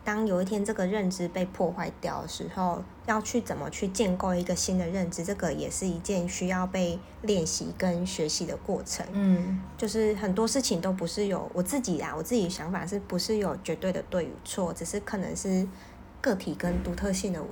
[0.07, 9.05] 当有一天这个认知被破坏掉的时候，要去怎么去建构一个新的认知，这个也是一件需要被练习跟学习的过程。
[9.11, 15.67] 嗯，就是很多事情都不是有我自己啊，我自己想法是不是有绝对的对与错，只是可能是
[16.21, 17.43] 个体跟独特性的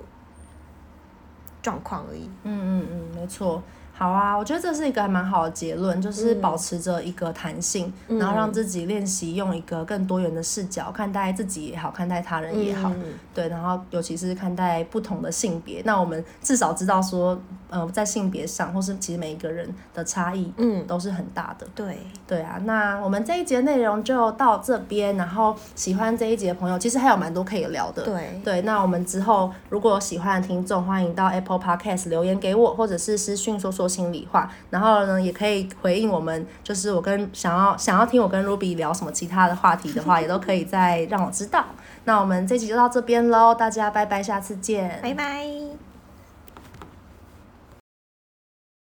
[1.61, 2.23] 状况而已。
[2.43, 3.61] 嗯嗯嗯，没错。
[3.97, 17.39] 好啊，我觉得这是一个还蛮好的结论，就是保持着一个弹性，嗯，然后让自己练习用一个更多元的视角看待自己也好，看待他人也好，嗯，对，然后尤其是看待不同的性别，那我们至少知道说，
[17.69, 21.65] 呃，在性别上，或是其实每一个人的差异，嗯，都是很大的。
[21.73, 28.03] 对，对啊，那我们这一节内容就到这边，然后喜欢这一节的朋友，其实还有蛮多可以聊的。
[28.03, 33.95] 对，对，那我们之后如果有喜欢的听众，欢迎到 Apple Podcast 留言给我，或者是私讯说说。
[33.95, 41.63] 心里话，然后呢，也可以回应我们，就是我跟想要想要听我跟 Ruby 聊什么其他的话题的话，也都可以再让我知道。
[42.03, 45.84] 那我们这集就到这边喽，大家拜拜，下次见，拜拜。